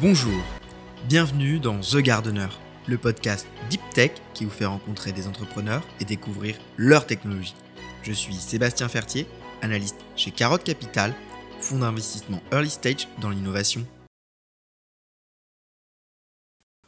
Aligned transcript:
Bonjour, 0.00 0.42
bienvenue 1.06 1.60
dans 1.60 1.78
The 1.78 1.98
Gardener, 1.98 2.48
le 2.86 2.96
podcast 2.96 3.46
Deep 3.68 3.82
Tech 3.92 4.12
qui 4.32 4.46
vous 4.46 4.50
fait 4.50 4.64
rencontrer 4.64 5.12
des 5.12 5.28
entrepreneurs 5.28 5.86
et 6.00 6.06
découvrir 6.06 6.56
leur 6.78 7.06
technologie. 7.06 7.54
Je 8.02 8.12
suis 8.12 8.34
Sébastien 8.34 8.88
Fertier, 8.88 9.26
analyste 9.60 9.98
chez 10.16 10.30
Carotte 10.30 10.64
Capital, 10.64 11.14
fonds 11.60 11.80
d'investissement 11.80 12.42
early 12.52 12.70
stage 12.70 13.06
dans 13.20 13.28
l'innovation. 13.28 13.86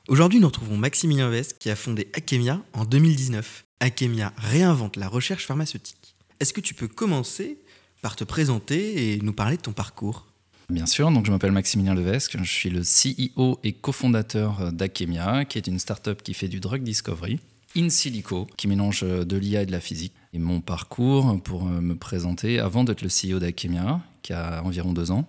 Aujourd'hui, 0.09 0.41
nous 0.41 0.49
retrouvons 0.49 0.79
Maximilien 0.79 1.29
Vest 1.29 1.59
qui 1.59 1.69
a 1.69 1.77
fondé 1.77 2.09
Akemia 2.15 2.63
en 2.73 2.87
2019. 2.87 3.67
Akemia 3.81 4.33
réinvente 4.39 4.97
la 4.97 5.09
recherche 5.09 5.47
pharmaceutique. 5.47 6.17
Est-ce 6.41 6.55
que 6.55 6.63
tu 6.63 6.73
peux 6.73 6.89
commencer 6.89 7.59
par 8.01 8.17
te 8.17 8.25
présenter 8.25 9.13
et 9.13 9.19
nous 9.19 9.35
parler 9.35 9.59
de 9.59 9.63
ton 9.63 9.73
parcours? 9.75 10.34
Bien 10.71 10.87
sûr, 10.87 11.11
donc 11.11 11.27
je 11.27 11.31
m'appelle 11.31 11.53
Maximilien 11.53 11.95
Levesque, 11.95 12.39
je 12.43 12.51
suis 12.51 12.71
le 12.71 12.81
CEO 12.81 13.61
et 13.65 13.73
cofondateur 13.75 14.73
d'Akemia, 14.73 15.45
qui 15.45 15.59
est 15.59 15.67
une 15.67 15.79
startup 15.79 16.23
qui 16.23 16.33
fait 16.33 16.49
du 16.49 16.59
drug 16.59 16.83
discovery 16.83 17.39
in 17.77 17.91
silico, 17.91 18.47
qui 18.57 18.67
mélange 18.69 19.03
de 19.03 19.37
l'IA 19.37 19.63
et 19.63 19.67
de 19.67 19.73
la 19.73 19.81
physique. 19.81 20.15
Et 20.33 20.39
mon 20.39 20.61
parcours, 20.61 21.41
pour 21.43 21.65
me 21.65 21.95
présenter, 21.95 22.61
avant 22.61 22.85
d'être 22.85 23.03
le 23.03 23.09
CEO 23.09 23.41
d'Akemia, 23.41 24.01
qui 24.23 24.33
a 24.33 24.63
environ 24.63 24.93
deux 24.93 25.11
ans, 25.11 25.29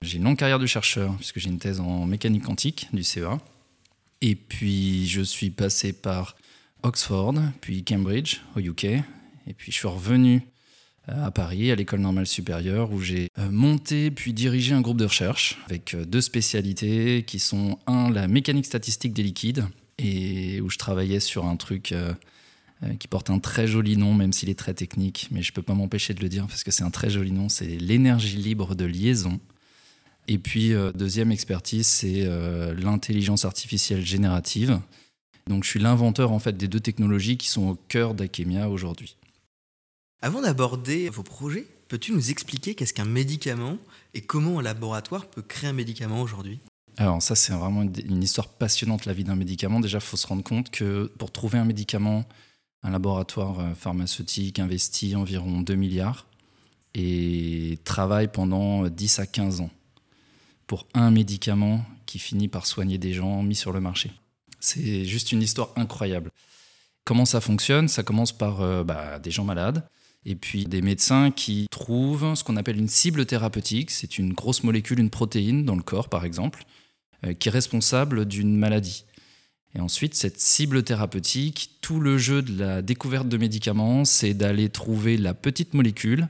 j'ai 0.00 0.18
une 0.18 0.24
longue 0.24 0.38
carrière 0.38 0.58
de 0.58 0.66
chercheur, 0.66 1.14
puisque 1.16 1.38
j'ai 1.38 1.50
une 1.50 1.58
thèse 1.58 1.80
en 1.80 2.06
mécanique 2.06 2.44
quantique 2.44 2.88
du 2.92 3.04
CEA. 3.04 3.38
Et 4.20 4.36
puis 4.36 5.06
je 5.06 5.20
suis 5.20 5.50
passé 5.50 5.92
par 5.92 6.36
Oxford, 6.82 7.34
puis 7.60 7.84
Cambridge 7.84 8.40
au 8.56 8.60
UK, 8.60 8.84
et 8.84 9.54
puis 9.56 9.70
je 9.70 9.76
suis 9.76 9.88
revenu 9.88 10.42
à 11.08 11.30
Paris, 11.30 11.70
à 11.70 11.74
l'école 11.74 12.00
normale 12.00 12.26
supérieure, 12.26 12.92
où 12.92 13.00
j'ai 13.00 13.28
euh, 13.38 13.50
monté 13.50 14.10
puis 14.10 14.32
dirigé 14.32 14.74
un 14.74 14.80
groupe 14.80 14.98
de 14.98 15.04
recherche 15.04 15.58
avec 15.66 15.94
euh, 15.94 16.04
deux 16.04 16.20
spécialités 16.20 17.24
qui 17.24 17.38
sont, 17.38 17.78
un, 17.86 18.10
la 18.10 18.28
mécanique 18.28 18.66
statistique 18.66 19.12
des 19.12 19.22
liquides, 19.22 19.64
et 19.98 20.60
où 20.60 20.70
je 20.70 20.78
travaillais 20.78 21.20
sur 21.20 21.44
un 21.46 21.56
truc 21.56 21.92
euh, 21.92 22.14
qui 22.98 23.08
porte 23.08 23.30
un 23.30 23.38
très 23.38 23.66
joli 23.66 23.96
nom, 23.96 24.14
même 24.14 24.32
s'il 24.32 24.48
est 24.48 24.58
très 24.58 24.74
technique, 24.74 25.28
mais 25.30 25.42
je 25.42 25.50
ne 25.50 25.54
peux 25.54 25.62
pas 25.62 25.74
m'empêcher 25.74 26.14
de 26.14 26.20
le 26.20 26.28
dire 26.28 26.46
parce 26.46 26.64
que 26.64 26.70
c'est 26.70 26.84
un 26.84 26.90
très 26.90 27.10
joli 27.10 27.30
nom, 27.30 27.48
c'est 27.48 27.66
l'énergie 27.66 28.36
libre 28.36 28.74
de 28.74 28.84
liaison. 28.84 29.38
Et 30.28 30.38
puis, 30.38 30.72
deuxième 30.94 31.32
expertise, 31.32 31.86
c'est 31.86 32.24
l'intelligence 32.76 33.44
artificielle 33.44 34.04
générative. 34.04 34.80
Donc, 35.48 35.64
je 35.64 35.68
suis 35.68 35.80
l'inventeur 35.80 36.30
en 36.30 36.38
fait 36.38 36.56
des 36.56 36.68
deux 36.68 36.80
technologies 36.80 37.36
qui 37.36 37.48
sont 37.48 37.70
au 37.70 37.74
cœur 37.74 38.14
d'Akemia 38.14 38.68
aujourd'hui. 38.68 39.16
Avant 40.24 40.40
d'aborder 40.40 41.08
vos 41.08 41.24
projets, 41.24 41.66
peux-tu 41.88 42.12
nous 42.12 42.30
expliquer 42.30 42.76
qu'est-ce 42.76 42.94
qu'un 42.94 43.04
médicament 43.04 43.76
et 44.14 44.20
comment 44.20 44.60
un 44.60 44.62
laboratoire 44.62 45.26
peut 45.26 45.42
créer 45.42 45.70
un 45.70 45.72
médicament 45.72 46.22
aujourd'hui? 46.22 46.60
Alors 46.96 47.20
ça, 47.20 47.34
c'est 47.34 47.52
vraiment 47.52 47.82
une 47.82 48.22
histoire 48.22 48.46
passionnante, 48.46 49.04
la 49.04 49.14
vie 49.14 49.24
d'un 49.24 49.34
médicament. 49.34 49.80
Déjà, 49.80 49.98
il 49.98 50.04
faut 50.04 50.16
se 50.16 50.28
rendre 50.28 50.44
compte 50.44 50.70
que 50.70 51.10
pour 51.18 51.32
trouver 51.32 51.58
un 51.58 51.64
médicament, 51.64 52.24
un 52.84 52.90
laboratoire 52.90 53.58
euh, 53.58 53.74
pharmaceutique 53.74 54.60
investit 54.60 55.16
environ 55.16 55.60
2 55.60 55.74
milliards 55.74 56.26
et 56.94 57.80
travaille 57.82 58.28
pendant 58.28 58.86
10 58.86 59.18
à 59.18 59.26
15 59.26 59.60
ans 59.60 59.70
pour 60.68 60.86
un 60.94 61.10
médicament 61.10 61.84
qui 62.06 62.20
finit 62.20 62.46
par 62.46 62.66
soigner 62.66 62.96
des 62.96 63.12
gens 63.12 63.42
mis 63.42 63.56
sur 63.56 63.72
le 63.72 63.80
marché. 63.80 64.12
C'est 64.60 65.04
juste 65.04 65.32
une 65.32 65.42
histoire 65.42 65.70
incroyable. 65.74 66.30
Comment 67.04 67.24
ça 67.24 67.40
fonctionne? 67.40 67.88
Ça 67.88 68.04
commence 68.04 68.30
par 68.30 68.60
euh, 68.60 68.84
bah, 68.84 69.18
des 69.18 69.32
gens 69.32 69.42
malades 69.42 69.84
et 70.24 70.34
puis 70.34 70.64
des 70.64 70.82
médecins 70.82 71.30
qui 71.30 71.66
trouvent 71.70 72.34
ce 72.34 72.44
qu'on 72.44 72.56
appelle 72.56 72.78
une 72.78 72.88
cible 72.88 73.26
thérapeutique. 73.26 73.90
C'est 73.90 74.18
une 74.18 74.32
grosse 74.32 74.62
molécule, 74.62 75.00
une 75.00 75.10
protéine 75.10 75.64
dans 75.64 75.76
le 75.76 75.82
corps 75.82 76.08
par 76.08 76.24
exemple, 76.24 76.64
euh, 77.24 77.34
qui 77.34 77.48
est 77.48 77.52
responsable 77.52 78.26
d'une 78.26 78.56
maladie. 78.56 79.04
Et 79.74 79.80
ensuite, 79.80 80.14
cette 80.14 80.38
cible 80.38 80.82
thérapeutique, 80.82 81.78
tout 81.80 81.98
le 81.98 82.18
jeu 82.18 82.42
de 82.42 82.58
la 82.58 82.82
découverte 82.82 83.28
de 83.28 83.38
médicaments, 83.38 84.04
c'est 84.04 84.34
d'aller 84.34 84.68
trouver 84.68 85.16
la 85.16 85.32
petite 85.32 85.72
molécule 85.72 86.28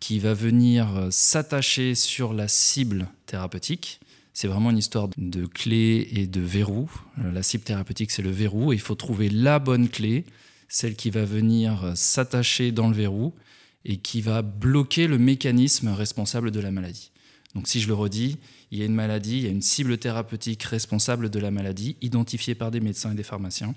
qui 0.00 0.18
va 0.18 0.34
venir 0.34 0.96
euh, 0.96 1.08
s'attacher 1.10 1.94
sur 1.94 2.34
la 2.34 2.48
cible 2.48 3.06
thérapeutique. 3.26 4.00
C'est 4.34 4.48
vraiment 4.48 4.70
une 4.70 4.78
histoire 4.78 5.08
de 5.16 5.46
clé 5.46 6.08
et 6.12 6.26
de 6.26 6.40
verrou. 6.40 6.90
Euh, 7.18 7.30
la 7.30 7.42
cible 7.42 7.64
thérapeutique, 7.64 8.10
c'est 8.10 8.22
le 8.22 8.30
verrou, 8.30 8.72
et 8.72 8.76
il 8.76 8.80
faut 8.80 8.96
trouver 8.96 9.28
la 9.28 9.58
bonne 9.58 9.88
clé 9.88 10.24
celle 10.72 10.96
qui 10.96 11.10
va 11.10 11.26
venir 11.26 11.92
s'attacher 11.94 12.72
dans 12.72 12.88
le 12.88 12.94
verrou 12.94 13.34
et 13.84 13.98
qui 13.98 14.22
va 14.22 14.40
bloquer 14.40 15.06
le 15.06 15.18
mécanisme 15.18 15.88
responsable 15.88 16.50
de 16.50 16.60
la 16.60 16.70
maladie. 16.70 17.12
Donc 17.54 17.68
si 17.68 17.78
je 17.78 17.88
le 17.88 17.94
redis, 17.94 18.38
il 18.70 18.78
y 18.78 18.82
a 18.82 18.86
une 18.86 18.94
maladie, 18.94 19.36
il 19.36 19.42
y 19.42 19.46
a 19.48 19.50
une 19.50 19.60
cible 19.60 19.98
thérapeutique 19.98 20.62
responsable 20.62 21.28
de 21.28 21.38
la 21.38 21.50
maladie, 21.50 21.96
identifiée 22.00 22.54
par 22.54 22.70
des 22.70 22.80
médecins 22.80 23.12
et 23.12 23.14
des 23.14 23.22
pharmaciens 23.22 23.74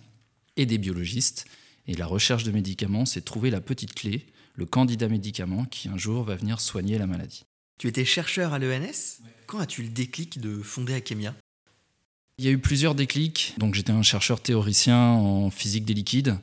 et 0.56 0.66
des 0.66 0.78
biologistes. 0.78 1.46
Et 1.86 1.96
la 1.96 2.06
recherche 2.06 2.46
de 2.46 2.52
médicaments, 2.52 3.06
c'est 3.06 3.26
trouver 3.26 3.50
la 3.50 3.60
petite 3.60 3.94
clé, 3.94 4.26
le 4.54 4.66
candidat 4.66 5.10
médicament 5.10 5.66
qui 5.66 5.90
un 5.90 5.98
jour 5.98 6.24
va 6.24 6.36
venir 6.36 6.62
soigner 6.62 6.98
la 6.98 7.08
maladie. 7.08 7.44
Tu 7.78 7.90
étais 7.90 8.06
chercheur 8.06 8.54
à 8.54 8.60
l'ENS 8.60 9.20
Quand 9.48 9.60
as-tu 9.60 9.84
le 9.84 9.90
déclic 9.90 10.40
de 10.40 10.62
fonder 10.62 10.94
Akemia 10.94 11.36
Il 12.38 12.46
y 12.46 12.48
a 12.48 12.52
eu 12.52 12.58
plusieurs 12.58 12.96
déclics. 12.96 13.54
Donc 13.58 13.76
j'étais 13.76 13.92
un 13.92 14.02
chercheur 14.02 14.40
théoricien 14.40 14.98
en 14.98 15.50
physique 15.50 15.84
des 15.84 15.94
liquides. 15.94 16.38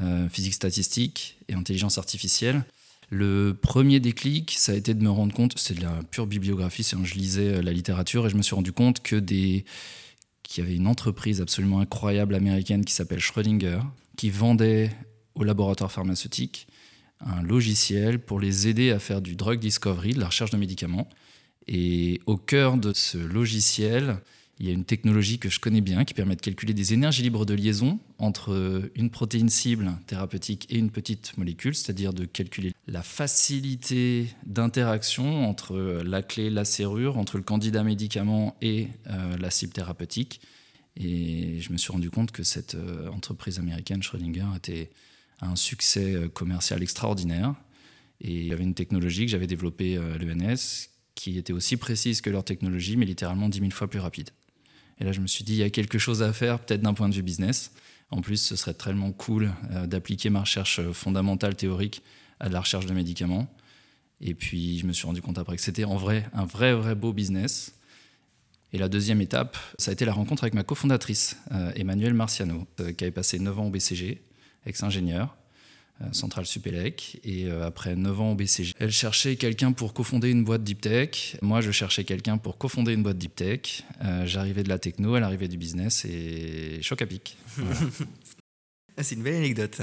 Euh, 0.00 0.26
physique 0.30 0.54
statistique 0.54 1.36
et 1.48 1.52
intelligence 1.52 1.98
artificielle. 1.98 2.64
Le 3.10 3.52
premier 3.52 4.00
déclic, 4.00 4.54
ça 4.56 4.72
a 4.72 4.74
été 4.74 4.94
de 4.94 5.02
me 5.02 5.10
rendre 5.10 5.34
compte, 5.34 5.52
c'est 5.58 5.74
de 5.74 5.82
la 5.82 6.00
pure 6.10 6.26
bibliographie, 6.26 6.82
c'est 6.82 6.96
je 7.04 7.14
lisais 7.14 7.56
euh, 7.56 7.62
la 7.62 7.74
littérature 7.74 8.24
et 8.24 8.30
je 8.30 8.36
me 8.36 8.40
suis 8.40 8.54
rendu 8.54 8.72
compte 8.72 9.02
que 9.02 9.16
des 9.16 9.66
qu'il 10.44 10.64
y 10.64 10.66
avait 10.66 10.76
une 10.76 10.86
entreprise 10.86 11.42
absolument 11.42 11.80
incroyable 11.80 12.34
américaine 12.34 12.86
qui 12.86 12.94
s'appelle 12.94 13.20
Schrödinger, 13.20 13.80
qui 14.16 14.30
vendait 14.30 14.90
aux 15.34 15.44
laboratoires 15.44 15.92
pharmaceutiques 15.92 16.68
un 17.20 17.42
logiciel 17.42 18.18
pour 18.18 18.40
les 18.40 18.68
aider 18.68 18.92
à 18.92 18.98
faire 18.98 19.20
du 19.20 19.36
drug 19.36 19.58
discovery, 19.58 20.14
de 20.14 20.20
la 20.20 20.26
recherche 20.26 20.52
de 20.52 20.56
médicaments. 20.56 21.08
Et 21.68 22.18
au 22.24 22.38
cœur 22.38 22.78
de 22.78 22.94
ce 22.94 23.18
logiciel, 23.18 24.16
il 24.62 24.68
y 24.68 24.70
a 24.70 24.74
une 24.74 24.84
technologie 24.84 25.40
que 25.40 25.48
je 25.48 25.58
connais 25.58 25.80
bien 25.80 26.04
qui 26.04 26.14
permet 26.14 26.36
de 26.36 26.40
calculer 26.40 26.72
des 26.72 26.94
énergies 26.94 27.24
libres 27.24 27.44
de 27.44 27.52
liaison 27.52 27.98
entre 28.18 28.88
une 28.94 29.10
protéine 29.10 29.48
cible 29.48 29.90
thérapeutique 30.06 30.68
et 30.70 30.78
une 30.78 30.92
petite 30.92 31.36
molécule, 31.36 31.74
c'est-à-dire 31.74 32.12
de 32.12 32.24
calculer 32.26 32.72
la 32.86 33.02
facilité 33.02 34.28
d'interaction 34.46 35.48
entre 35.48 36.00
la 36.04 36.22
clé, 36.22 36.48
la 36.48 36.64
serrure, 36.64 37.18
entre 37.18 37.38
le 37.38 37.42
candidat 37.42 37.82
médicament 37.82 38.56
et 38.62 38.86
euh, 39.08 39.36
la 39.36 39.50
cible 39.50 39.72
thérapeutique. 39.72 40.40
Et 40.94 41.58
je 41.58 41.72
me 41.72 41.76
suis 41.76 41.90
rendu 41.90 42.10
compte 42.10 42.30
que 42.30 42.44
cette 42.44 42.76
euh, 42.76 43.08
entreprise 43.08 43.58
américaine, 43.58 44.00
Schrödinger, 44.00 44.46
était 44.56 44.90
un 45.40 45.56
succès 45.56 46.14
euh, 46.14 46.28
commercial 46.28 46.84
extraordinaire. 46.84 47.52
Et 48.20 48.32
il 48.32 48.46
y 48.46 48.52
avait 48.52 48.62
une 48.62 48.74
technologie 48.74 49.24
que 49.26 49.32
j'avais 49.32 49.48
développée 49.48 49.96
à 49.96 50.18
l'ENS 50.18 50.86
qui 51.16 51.36
était 51.36 51.52
aussi 51.52 51.76
précise 51.76 52.20
que 52.20 52.30
leur 52.30 52.44
technologie, 52.44 52.96
mais 52.96 53.06
littéralement 53.06 53.48
10 53.48 53.58
000 53.58 53.70
fois 53.72 53.90
plus 53.90 53.98
rapide. 53.98 54.30
Et 55.02 55.04
là, 55.04 55.10
je 55.10 55.20
me 55.20 55.26
suis 55.26 55.42
dit, 55.42 55.54
il 55.54 55.58
y 55.58 55.64
a 55.64 55.70
quelque 55.70 55.98
chose 55.98 56.22
à 56.22 56.32
faire, 56.32 56.60
peut-être 56.60 56.80
d'un 56.80 56.94
point 56.94 57.08
de 57.08 57.14
vue 57.14 57.24
business. 57.24 57.72
En 58.12 58.20
plus, 58.20 58.36
ce 58.36 58.54
serait 58.54 58.72
tellement 58.72 59.10
cool 59.10 59.50
euh, 59.72 59.88
d'appliquer 59.88 60.30
ma 60.30 60.42
recherche 60.42 60.78
euh, 60.78 60.92
fondamentale 60.92 61.56
théorique 61.56 62.02
à 62.38 62.48
la 62.48 62.60
recherche 62.60 62.86
de 62.86 62.94
médicaments. 62.94 63.52
Et 64.20 64.34
puis, 64.34 64.78
je 64.78 64.86
me 64.86 64.92
suis 64.92 65.04
rendu 65.04 65.20
compte 65.20 65.38
après 65.38 65.56
que 65.56 65.62
c'était 65.62 65.82
en 65.82 65.96
vrai 65.96 66.30
un 66.34 66.44
vrai, 66.44 66.72
vrai 66.72 66.94
beau 66.94 67.12
business. 67.12 67.74
Et 68.72 68.78
la 68.78 68.88
deuxième 68.88 69.20
étape, 69.20 69.58
ça 69.76 69.90
a 69.90 69.92
été 69.92 70.04
la 70.04 70.12
rencontre 70.12 70.44
avec 70.44 70.54
ma 70.54 70.62
cofondatrice, 70.62 71.36
euh, 71.50 71.72
Emmanuelle 71.74 72.14
Marciano, 72.14 72.68
qui 72.76 73.02
avait 73.02 73.10
passé 73.10 73.40
9 73.40 73.58
ans 73.58 73.66
au 73.66 73.70
BCG, 73.70 74.22
ex-ingénieur. 74.66 75.36
Euh, 76.00 76.06
Centrale 76.12 76.46
Supélec. 76.46 77.20
Et 77.24 77.46
euh, 77.46 77.66
après 77.66 77.96
9 77.96 78.20
ans 78.20 78.32
au 78.32 78.34
BCG, 78.34 78.74
elle 78.78 78.90
cherchait 78.90 79.36
quelqu'un 79.36 79.72
pour 79.72 79.92
cofonder 79.92 80.30
une 80.30 80.44
boîte 80.44 80.64
Deep 80.64 80.80
Tech. 80.80 81.36
Moi, 81.42 81.60
je 81.60 81.70
cherchais 81.70 82.04
quelqu'un 82.04 82.38
pour 82.38 82.58
cofonder 82.58 82.92
une 82.92 83.02
boîte 83.02 83.18
Deep 83.18 83.34
Tech. 83.34 83.84
Euh, 84.02 84.26
j'arrivais 84.26 84.62
de 84.62 84.68
la 84.68 84.78
techno, 84.78 85.16
elle 85.16 85.22
arrivait 85.22 85.48
du 85.48 85.58
business 85.58 86.04
et 86.04 86.80
choc 86.82 87.02
à 87.02 87.06
pic. 87.06 87.36
Ah, 88.94 89.02
c'est 89.02 89.14
une 89.14 89.22
belle 89.22 89.36
anecdote. 89.36 89.80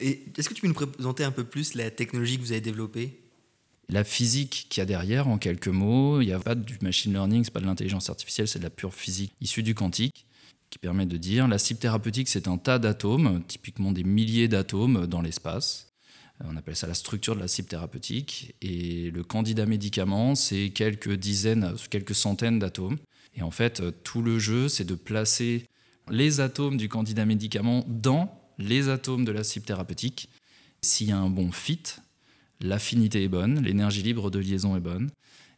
Et 0.00 0.24
est-ce 0.38 0.48
que 0.48 0.54
tu 0.54 0.62
peux 0.62 0.66
nous 0.66 0.72
présenter 0.72 1.24
un 1.24 1.30
peu 1.30 1.44
plus 1.44 1.74
la 1.74 1.90
technologie 1.90 2.38
que 2.38 2.42
vous 2.42 2.52
avez 2.52 2.62
développée? 2.62 3.20
La 3.90 4.02
physique 4.02 4.66
qu'il 4.70 4.80
y 4.80 4.82
a 4.82 4.86
derrière, 4.86 5.28
en 5.28 5.36
quelques 5.36 5.68
mots, 5.68 6.22
il 6.22 6.28
n'y 6.28 6.32
a 6.32 6.38
pas 6.38 6.54
du 6.54 6.78
machine 6.80 7.12
learning, 7.12 7.44
c'est 7.44 7.52
pas 7.52 7.60
de 7.60 7.66
l'intelligence 7.66 8.08
artificielle, 8.08 8.48
c'est 8.48 8.60
de 8.60 8.64
la 8.64 8.70
pure 8.70 8.94
physique 8.94 9.34
issue 9.42 9.62
du 9.62 9.74
quantique 9.74 10.24
qui 10.74 10.78
permet 10.80 11.06
de 11.06 11.16
dire 11.16 11.46
la 11.46 11.58
cible 11.58 11.78
thérapeutique, 11.78 12.28
c'est 12.28 12.48
un 12.48 12.58
tas 12.58 12.80
d'atomes, 12.80 13.44
typiquement 13.46 13.92
des 13.92 14.02
milliers 14.02 14.48
d'atomes 14.48 15.06
dans 15.06 15.22
l'espace. 15.22 15.92
Euh, 16.40 16.46
on 16.50 16.56
appelle 16.56 16.74
ça 16.74 16.88
la 16.88 16.94
structure 16.94 17.36
de 17.36 17.40
la 17.40 17.46
cible 17.46 17.68
thérapeutique. 17.68 18.56
Et 18.60 19.12
le 19.12 19.22
candidat 19.22 19.66
médicament, 19.66 20.34
c'est 20.34 20.70
quelques 20.70 21.12
dizaines, 21.12 21.74
quelques 21.90 22.16
centaines 22.16 22.58
d'atomes. 22.58 22.96
Et 23.36 23.42
en 23.42 23.52
fait, 23.52 23.78
euh, 23.78 23.92
tout 24.02 24.20
le 24.20 24.40
jeu, 24.40 24.68
c'est 24.68 24.84
de 24.84 24.96
placer 24.96 25.64
les 26.10 26.40
atomes 26.40 26.76
du 26.76 26.88
candidat 26.88 27.24
médicament 27.24 27.84
dans 27.86 28.36
les 28.58 28.88
atomes 28.88 29.24
de 29.24 29.30
la 29.30 29.44
cible 29.44 29.66
thérapeutique. 29.66 30.28
S'il 30.82 31.08
y 31.08 31.12
a 31.12 31.18
un 31.18 31.30
bon 31.30 31.52
fit, 31.52 31.84
l'affinité 32.60 33.22
est 33.22 33.28
bonne, 33.28 33.62
l'énergie 33.62 34.02
libre 34.02 34.28
de 34.28 34.40
liaison 34.40 34.76
est 34.76 34.80
bonne. 34.80 35.12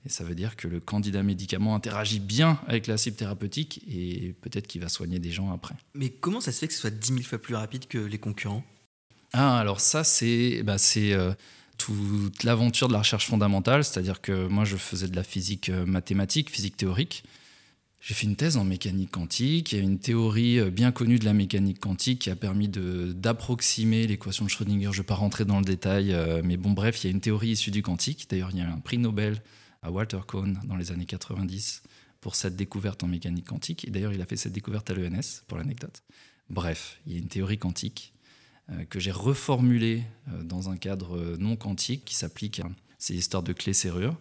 Et 0.06 0.08
ça 0.08 0.24
veut 0.24 0.34
dire 0.34 0.56
que 0.56 0.68
le 0.68 0.80
candidat 0.80 1.22
médicament 1.22 1.74
interagit 1.74 2.20
bien 2.20 2.60
avec 2.66 2.86
la 2.86 2.96
cible 2.96 3.16
thérapeutique 3.16 3.82
et 3.88 4.34
peut-être 4.40 4.66
qu'il 4.66 4.80
va 4.80 4.88
soigner 4.88 5.18
des 5.18 5.32
gens 5.32 5.52
après. 5.52 5.74
Mais 5.94 6.10
comment 6.10 6.40
ça 6.40 6.52
se 6.52 6.60
fait 6.60 6.68
que 6.68 6.74
ce 6.74 6.80
soit 6.80 6.90
10 6.90 7.08
000 7.08 7.22
fois 7.22 7.38
plus 7.38 7.54
rapide 7.54 7.86
que 7.88 7.98
les 7.98 8.18
concurrents? 8.18 8.64
Ah, 9.32 9.58
alors 9.58 9.80
ça, 9.80 10.04
c'est 10.04 10.62
bah, 10.62 10.76
euh, 10.96 11.34
toute 11.76 12.44
l'aventure 12.44 12.88
de 12.88 12.92
la 12.92 13.00
recherche 13.00 13.26
fondamentale. 13.26 13.84
C'est-à-dire 13.84 14.20
que 14.20 14.46
moi, 14.46 14.64
je 14.64 14.76
faisais 14.76 15.08
de 15.08 15.16
la 15.16 15.24
physique 15.24 15.68
euh, 15.68 15.84
mathématique, 15.84 16.50
physique 16.50 16.76
théorique. 16.76 17.24
J'ai 18.06 18.14
fait 18.14 18.28
une 18.28 18.36
thèse 18.36 18.56
en 18.56 18.62
mécanique 18.62 19.10
quantique. 19.10 19.72
Il 19.72 19.78
y 19.78 19.80
a 19.80 19.82
une 19.82 19.98
théorie 19.98 20.60
euh, 20.60 20.70
bien 20.70 20.92
connue 20.92 21.18
de 21.18 21.24
la 21.24 21.32
mécanique 21.32 21.80
quantique 21.80 22.20
qui 22.20 22.30
a 22.30 22.36
permis 22.36 22.68
d'approximer 22.68 24.06
l'équation 24.06 24.44
de 24.44 24.50
Schrödinger. 24.50 24.92
Je 24.92 24.98
ne 24.98 25.02
vais 25.02 25.02
pas 25.02 25.16
rentrer 25.16 25.44
dans 25.44 25.58
le 25.58 25.64
détail, 25.64 26.12
euh, 26.12 26.40
mais 26.44 26.56
bon, 26.56 26.70
bref, 26.70 27.02
il 27.02 27.08
y 27.08 27.10
a 27.10 27.10
une 27.10 27.20
théorie 27.20 27.48
issue 27.48 27.72
du 27.72 27.82
quantique. 27.82 28.28
D'ailleurs, 28.30 28.50
il 28.52 28.58
y 28.58 28.62
a 28.62 28.68
un 28.68 28.78
prix 28.78 28.98
Nobel 28.98 29.42
à 29.86 29.90
Walter 29.90 30.20
Kohn 30.26 30.60
dans 30.64 30.76
les 30.76 30.90
années 30.90 31.06
90 31.06 31.82
pour 32.20 32.34
cette 32.34 32.56
découverte 32.56 33.04
en 33.04 33.06
mécanique 33.06 33.46
quantique. 33.46 33.86
Et 33.86 33.90
d'ailleurs, 33.90 34.12
il 34.12 34.20
a 34.20 34.26
fait 34.26 34.36
cette 34.36 34.52
découverte 34.52 34.90
à 34.90 34.94
l'ENS, 34.94 35.42
pour 35.46 35.58
l'anecdote. 35.58 36.02
Bref, 36.50 37.00
il 37.06 37.12
y 37.12 37.16
a 37.16 37.18
une 37.18 37.28
théorie 37.28 37.58
quantique 37.58 38.12
euh, 38.70 38.84
que 38.84 38.98
j'ai 38.98 39.12
reformulée 39.12 40.02
dans 40.42 40.70
un 40.70 40.76
cadre 40.76 41.36
non 41.38 41.56
quantique 41.56 42.04
qui 42.04 42.16
s'applique 42.16 42.60
à 42.60 42.68
ces 42.98 43.14
histoires 43.14 43.44
de 43.44 43.52
clés-serrures. 43.52 44.16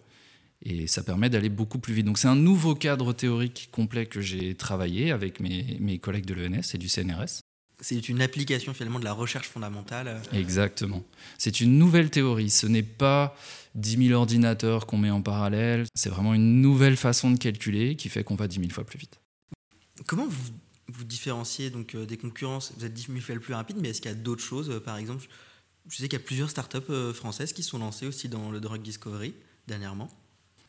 Et 0.61 0.87
ça 0.87 1.03
permet 1.03 1.29
d'aller 1.29 1.49
beaucoup 1.49 1.79
plus 1.79 1.93
vite. 1.93 2.05
Donc 2.05 2.17
c'est 2.17 2.27
un 2.27 2.35
nouveau 2.35 2.75
cadre 2.75 3.11
théorique 3.11 3.69
complet 3.71 4.05
que 4.05 4.21
j'ai 4.21 4.55
travaillé 4.55 5.11
avec 5.11 5.39
mes, 5.39 5.77
mes 5.79 5.99
collègues 5.99 6.25
de 6.25 6.33
l'ENS 6.33 6.73
et 6.73 6.77
du 6.77 6.89
CNRS. 6.89 7.41
C'est 7.81 8.09
une 8.09 8.21
application 8.21 8.73
finalement 8.73 8.99
de 8.99 9.05
la 9.05 9.13
recherche 9.13 9.49
fondamentale. 9.49 10.21
Exactement. 10.33 11.03
C'est 11.37 11.59
une 11.61 11.77
nouvelle 11.77 12.09
théorie. 12.09 12.49
Ce 12.49 12.67
n'est 12.67 12.83
pas 12.83 13.35
10 13.75 14.07
000 14.07 14.19
ordinateurs 14.19 14.85
qu'on 14.85 14.97
met 14.97 15.09
en 15.09 15.21
parallèle. 15.21 15.85
C'est 15.93 16.09
vraiment 16.09 16.33
une 16.33 16.61
nouvelle 16.61 16.97
façon 16.97 17.31
de 17.31 17.37
calculer 17.37 17.95
qui 17.95 18.09
fait 18.09 18.23
qu'on 18.23 18.35
va 18.35 18.47
10 18.47 18.59
000 18.59 18.69
fois 18.71 18.85
plus 18.85 18.99
vite. 18.99 19.19
Comment 20.05 20.27
vous 20.27 20.51
vous 20.87 21.03
différenciez 21.03 21.69
donc 21.69 21.95
euh, 21.95 22.05
des 22.05 22.17
concurrences? 22.17 22.73
Vous 22.77 22.85
êtes 22.85 22.93
10 22.93 23.07
000 23.07 23.19
fois 23.19 23.35
plus 23.35 23.53
rapide, 23.53 23.77
mais 23.81 23.89
est-ce 23.89 24.01
qu'il 24.01 24.11
y 24.11 24.13
a 24.13 24.17
d'autres 24.17 24.43
choses 24.43 24.69
euh, 24.69 24.79
Par 24.79 24.97
exemple, 24.97 25.27
je 25.89 25.97
sais 25.97 26.03
qu'il 26.03 26.19
y 26.19 26.21
a 26.21 26.25
plusieurs 26.25 26.49
startups 26.49 26.77
euh, 26.89 27.13
françaises 27.13 27.53
qui 27.53 27.63
sont 27.63 27.77
lancées 27.77 28.07
aussi 28.07 28.29
dans 28.29 28.51
le 28.51 28.59
drug 28.59 28.81
discovery 28.81 29.33
dernièrement. 29.67 30.09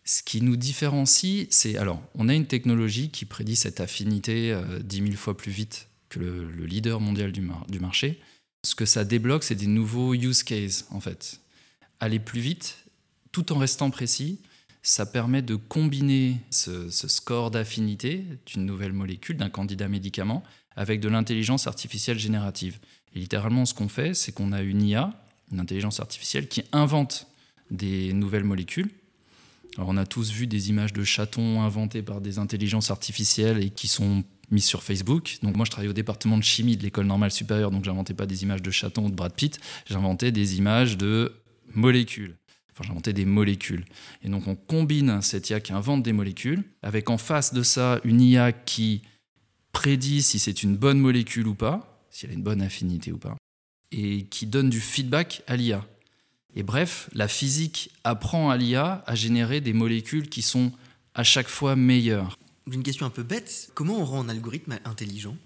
Ce 0.05 0.23
qui 0.23 0.41
nous 0.41 0.57
différencie, 0.57 1.49
c'est 1.51 1.77
alors, 1.77 2.01
on 2.15 2.29
a 2.29 2.35
une 2.35 2.47
technologie 2.47 3.11
qui 3.11 3.25
prédit 3.25 3.57
cette 3.57 3.81
affinité 3.81 4.53
euh, 4.53 4.79
10 4.79 4.97
000 4.99 5.13
fois 5.17 5.37
plus 5.37 5.51
vite 5.51 5.89
que 6.09 6.19
le, 6.19 6.67
leader 6.67 7.01
mondial 7.01 7.33
du, 7.33 7.41
marché. 7.81 8.21
Ce 8.65 8.75
que 8.75 8.85
ça 8.85 9.05
débloque, 9.05 9.45
c'est 9.45 9.55
des 9.55 9.67
nouveaux 9.67 10.15
use 10.15 10.43
cases, 10.43 10.87
en 10.91 11.01
fait. 11.01 11.41
Aller 12.01 12.19
plus 12.19 12.41
vite, 12.41 12.79
tout 13.33 13.53
en 13.53 13.59
restant 13.59 13.91
précis, 13.91 14.41
ça 14.83 15.07
permet 15.07 15.43
de 15.43 15.57
combiner 15.57 16.39
ce, 16.51 16.91
ce 16.91 17.09
score 17.09 17.51
d'affinité 17.51 18.25
d'une 18.47 18.65
nouvelle 18.65 18.93
molécule, 18.93 19.37
d'un 19.37 19.51
candidat 19.51 19.89
médicament, 19.89 20.43
avec 20.77 21.01
de 21.01 21.09
l'intelligence 21.09 21.67
artificielle 21.67 22.19
générative. 22.19 22.79
Et 23.15 23.19
littéralement, 23.19 23.65
ce 23.65 23.75
qu'on 23.75 23.89
fait, 23.89 24.15
c'est 24.15 24.33
qu'on 24.33 24.53
a 24.53 24.63
une 24.63 24.83
IA, 24.83 25.11
une 25.53 25.61
intelligence 25.61 26.01
artificielle, 26.01 26.49
qui 26.49 26.63
invente 26.73 27.27
des 27.71 28.13
nouvelles 28.13 28.45
molécules 28.45 28.91
alors 29.77 29.91
on 29.91 29.97
a 29.97 30.07
tous 30.07 30.31
vu 30.31 30.47
des 30.47 30.71
images 30.71 30.93
de 30.93 31.05
chatons 31.05 31.61
inventées 31.63 32.03
par 32.03 32.21
des 32.21 32.39
intelligences 32.39 32.91
artificielles 32.91 33.63
et 33.63 33.71
qui 33.71 33.89
sont 33.89 34.25
mises 34.51 34.65
sur 34.65 34.83
Facebook. 34.83 35.39
Donc 35.43 35.57
moi 35.57 35.65
je 35.65 35.71
travaillais 35.71 35.91
au 35.91 35.95
département 35.95 36.39
de 36.39 36.43
chimie 36.43 36.77
de 36.77 36.83
l'école 36.83 37.07
normale 37.07 37.31
supérieure, 37.31 37.71
donc 37.71 37.85
j'inventais 37.85 38.15
pas 38.15 38.27
des 38.27 38.43
images 38.43 38.63
de 38.63 38.71
chatons 38.71 39.07
ou 39.07 39.11
de 39.11 39.15
Brad 39.15 39.33
Pitt, 39.33 39.61
j'inventais 39.89 40.33
des 40.33 40.59
images 40.59 40.97
de 40.97 41.33
molécules. 41.75 42.37
Enfin 42.73 42.85
j'inventais 42.87 43.13
des 43.13 43.25
molécules. 43.25 43.85
Et 44.23 44.29
donc 44.29 44.47
on 44.47 44.55
combine 44.55 45.21
cette 45.23 45.51
IA 45.51 45.61
qui 45.61 45.73
invente 45.73 46.03
des 46.03 46.13
molécules 46.13 46.65
avec 46.83 47.11
en 47.11 47.19
face 47.19 47.55
de 47.55 47.63
ça 47.63 48.01
une 48.05 48.21
IA 48.21 48.53
qui 48.53 49.03
prédit 49.73 50.23
si 50.23 50.39
c'est 50.39 50.63
une 50.63 50.77
bonne 50.77 50.99
molécule 50.99 51.47
ou 51.47 51.55
pas, 51.55 52.03
si 52.11 52.25
elle 52.25 52.33
a 52.33 52.35
une 52.35 52.43
bonne 52.43 52.63
affinité 52.63 53.13
ou 53.13 53.19
pas, 53.19 53.37
et 53.93 54.25
qui 54.25 54.47
donne 54.47 54.71
du 54.71 54.81
feedback 54.81 55.43
à 55.47 55.57
l'IA. 55.57 55.85
Et 56.55 56.63
bref, 56.63 57.11
la 57.13 57.29
physique 57.29 57.91
apprend 58.03 58.49
à 58.49 58.57
l'IA 58.57 59.05
à 59.07 59.15
générer 59.15 59.61
des 59.61 59.75
molécules 59.75 60.31
qui 60.31 60.41
sont 60.41 60.73
à 61.15 61.23
chaque 61.23 61.49
fois 61.49 61.77
meilleures. 61.77 62.39
Une 62.73 62.83
question 62.83 63.07
un 63.07 63.11
peu 63.11 63.23
bête, 63.23 63.71
comment 63.75 63.99
on 63.99 64.05
rend 64.05 64.25
un 64.25 64.29
algorithme 64.29 64.79
intelligent? 64.85 65.37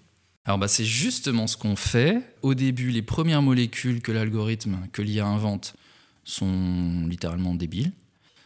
Alors 0.45 0.59
bah, 0.59 0.69
c'est 0.69 0.85
justement 0.85 1.47
ce 1.47 1.57
qu'on 1.57 1.77
fait. 1.77 2.23
Au 2.43 2.55
début, 2.55 2.91
les 2.91 3.03
premières 3.03 3.43
molécules 3.43 4.01
que 4.01 4.11
l'algorithme, 4.11 4.89
que 4.93 5.03
l'IA 5.03 5.27
invente, 5.27 5.75
sont 6.25 7.07
littéralement 7.09 7.55
débiles, 7.55 7.93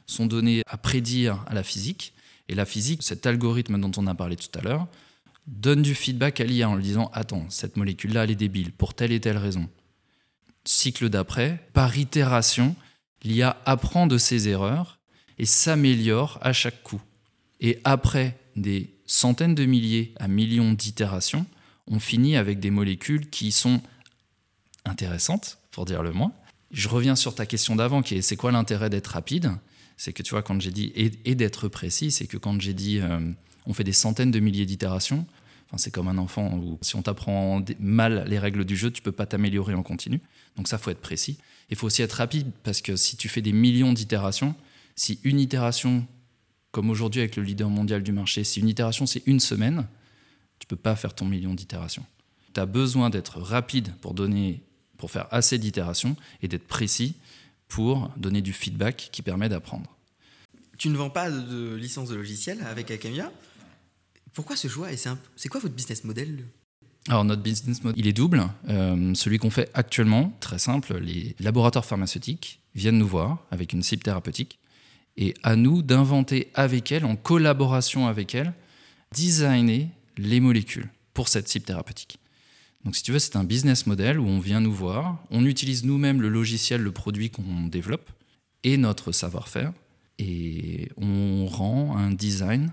sont 0.06 0.26
données 0.26 0.62
à 0.66 0.76
prédire 0.76 1.44
à 1.46 1.54
la 1.54 1.62
physique. 1.62 2.14
Et 2.48 2.54
la 2.54 2.66
physique, 2.66 3.02
cet 3.02 3.26
algorithme 3.26 3.80
dont 3.80 3.92
on 3.96 4.06
a 4.06 4.14
parlé 4.14 4.36
tout 4.36 4.58
à 4.58 4.62
l'heure, 4.62 4.86
donne 5.46 5.82
du 5.82 5.94
feedback 5.94 6.40
à 6.40 6.44
l'IA 6.44 6.68
en 6.68 6.74
lui 6.74 6.84
disant 6.84 7.10
Attends, 7.14 7.46
cette 7.48 7.76
molécule-là, 7.76 8.24
elle 8.24 8.32
est 8.32 8.36
débile 8.36 8.72
pour 8.72 8.94
telle 8.94 9.12
et 9.12 9.20
telle 9.20 9.38
raison 9.38 9.68
cycle 10.64 11.08
d'après, 11.08 11.68
par 11.72 11.96
itération, 11.96 12.74
l'IA 13.22 13.60
apprend 13.66 14.06
de 14.06 14.18
ses 14.18 14.48
erreurs 14.48 14.98
et 15.38 15.46
s'améliore 15.46 16.38
à 16.42 16.52
chaque 16.52 16.82
coup. 16.82 17.00
Et 17.60 17.80
après 17.84 18.38
des 18.56 18.94
centaines 19.06 19.54
de 19.54 19.64
milliers 19.64 20.12
à 20.16 20.28
millions 20.28 20.72
d'itérations, 20.72 21.46
on 21.86 21.98
finit 21.98 22.36
avec 22.36 22.60
des 22.60 22.70
molécules 22.70 23.28
qui 23.28 23.52
sont 23.52 23.80
intéressantes, 24.84 25.58
pour 25.70 25.84
dire 25.84 26.02
le 26.02 26.12
moins. 26.12 26.32
Je 26.70 26.88
reviens 26.88 27.16
sur 27.16 27.34
ta 27.34 27.46
question 27.46 27.76
d'avant, 27.76 28.02
qui 28.02 28.16
est 28.16 28.22
c'est 28.22 28.36
quoi 28.36 28.52
l'intérêt 28.52 28.90
d'être 28.90 29.08
rapide? 29.08 29.52
C'est 29.96 30.12
que 30.12 30.22
tu 30.22 30.30
vois, 30.30 30.42
quand 30.42 30.60
j'ai 30.60 30.70
dit, 30.70 30.92
et, 30.96 31.34
d'être 31.34 31.68
précis, 31.68 32.10
c'est 32.10 32.26
que 32.26 32.36
quand 32.36 32.60
j'ai 32.60 32.74
dit 32.74 32.98
euh, 33.00 33.20
on 33.66 33.74
fait 33.74 33.84
des 33.84 33.92
centaines 33.92 34.30
de 34.30 34.40
milliers 34.40 34.66
d'itérations, 34.66 35.26
c'est 35.78 35.90
comme 35.90 36.08
un 36.08 36.18
enfant 36.18 36.54
où 36.54 36.78
si 36.82 36.96
on 36.96 37.02
t'apprend 37.02 37.62
mal 37.78 38.24
les 38.26 38.38
règles 38.38 38.64
du 38.64 38.76
jeu, 38.76 38.90
tu 38.90 39.02
peux 39.02 39.12
pas 39.12 39.26
t'améliorer 39.26 39.74
en 39.74 39.82
continu. 39.82 40.20
Donc 40.56 40.68
ça, 40.68 40.78
faut 40.78 40.90
être 40.90 41.00
précis. 41.00 41.38
Il 41.70 41.76
faut 41.76 41.86
aussi 41.86 42.02
être 42.02 42.12
rapide 42.12 42.50
parce 42.62 42.80
que 42.80 42.96
si 42.96 43.16
tu 43.16 43.28
fais 43.28 43.42
des 43.42 43.52
millions 43.52 43.92
d'itérations, 43.92 44.54
si 44.96 45.18
une 45.24 45.40
itération, 45.40 46.06
comme 46.74 46.90
aujourd'hui 46.90 47.20
avec 47.20 47.36
le 47.36 47.44
leader 47.44 47.70
mondial 47.70 48.02
du 48.02 48.10
marché, 48.10 48.42
si 48.42 48.58
une 48.58 48.68
itération 48.68 49.06
c'est 49.06 49.22
une 49.26 49.38
semaine, 49.38 49.86
tu 50.58 50.66
peux 50.66 50.76
pas 50.76 50.96
faire 50.96 51.14
ton 51.14 51.24
million 51.24 51.54
d'itérations. 51.54 52.04
Tu 52.52 52.58
as 52.58 52.66
besoin 52.66 53.10
d'être 53.10 53.38
rapide 53.40 53.94
pour 54.00 54.12
donner, 54.12 54.60
pour 54.98 55.12
faire 55.12 55.28
assez 55.30 55.56
d'itérations 55.56 56.16
et 56.42 56.48
d'être 56.48 56.66
précis 56.66 57.14
pour 57.68 58.10
donner 58.16 58.42
du 58.42 58.52
feedback 58.52 59.08
qui 59.12 59.22
permet 59.22 59.48
d'apprendre. 59.48 59.96
Tu 60.76 60.88
ne 60.88 60.96
vends 60.96 61.10
pas 61.10 61.30
de 61.30 61.76
licence 61.76 62.08
de 62.08 62.16
logiciel 62.16 62.60
avec 62.68 62.90
Akamia 62.90 63.30
pourquoi 64.32 64.56
ce 64.56 64.66
choix 64.66 64.90
et 64.92 64.96
c'est 64.96 65.48
quoi 65.48 65.60
votre 65.60 65.76
business 65.76 66.02
model? 66.02 66.44
Alors 67.06 67.24
notre 67.24 67.42
business 67.42 67.84
model, 67.84 68.00
il 68.00 68.08
est 68.08 68.12
double. 68.12 68.48
Euh, 68.68 69.14
celui 69.14 69.38
qu'on 69.38 69.50
fait 69.50 69.70
actuellement, 69.74 70.36
très 70.40 70.58
simple, 70.58 70.98
les 70.98 71.36
laboratoires 71.38 71.84
pharmaceutiques 71.84 72.60
viennent 72.74 72.98
nous 72.98 73.06
voir 73.06 73.46
avec 73.52 73.72
une 73.72 73.84
cible 73.84 74.02
thérapeutique 74.02 74.58
et 75.16 75.34
à 75.42 75.56
nous 75.56 75.82
d'inventer 75.82 76.48
avec 76.54 76.92
elles, 76.92 77.04
en 77.04 77.16
collaboration 77.16 78.06
avec 78.06 78.34
elles, 78.34 78.52
designer 79.12 79.88
les 80.16 80.40
molécules 80.40 80.90
pour 81.12 81.28
cette 81.28 81.48
cible 81.48 81.64
thérapeutique. 81.64 82.18
Donc 82.84 82.96
si 82.96 83.02
tu 83.02 83.12
veux, 83.12 83.18
c'est 83.18 83.36
un 83.36 83.44
business 83.44 83.86
model 83.86 84.18
où 84.18 84.26
on 84.26 84.40
vient 84.40 84.60
nous 84.60 84.72
voir, 84.72 85.22
on 85.30 85.44
utilise 85.44 85.84
nous-mêmes 85.84 86.20
le 86.20 86.28
logiciel, 86.28 86.82
le 86.82 86.92
produit 86.92 87.30
qu'on 87.30 87.66
développe 87.66 88.10
et 88.62 88.76
notre 88.76 89.12
savoir-faire 89.12 89.72
et 90.18 90.88
on 90.96 91.46
rend 91.46 91.96
un 91.96 92.10
design 92.10 92.70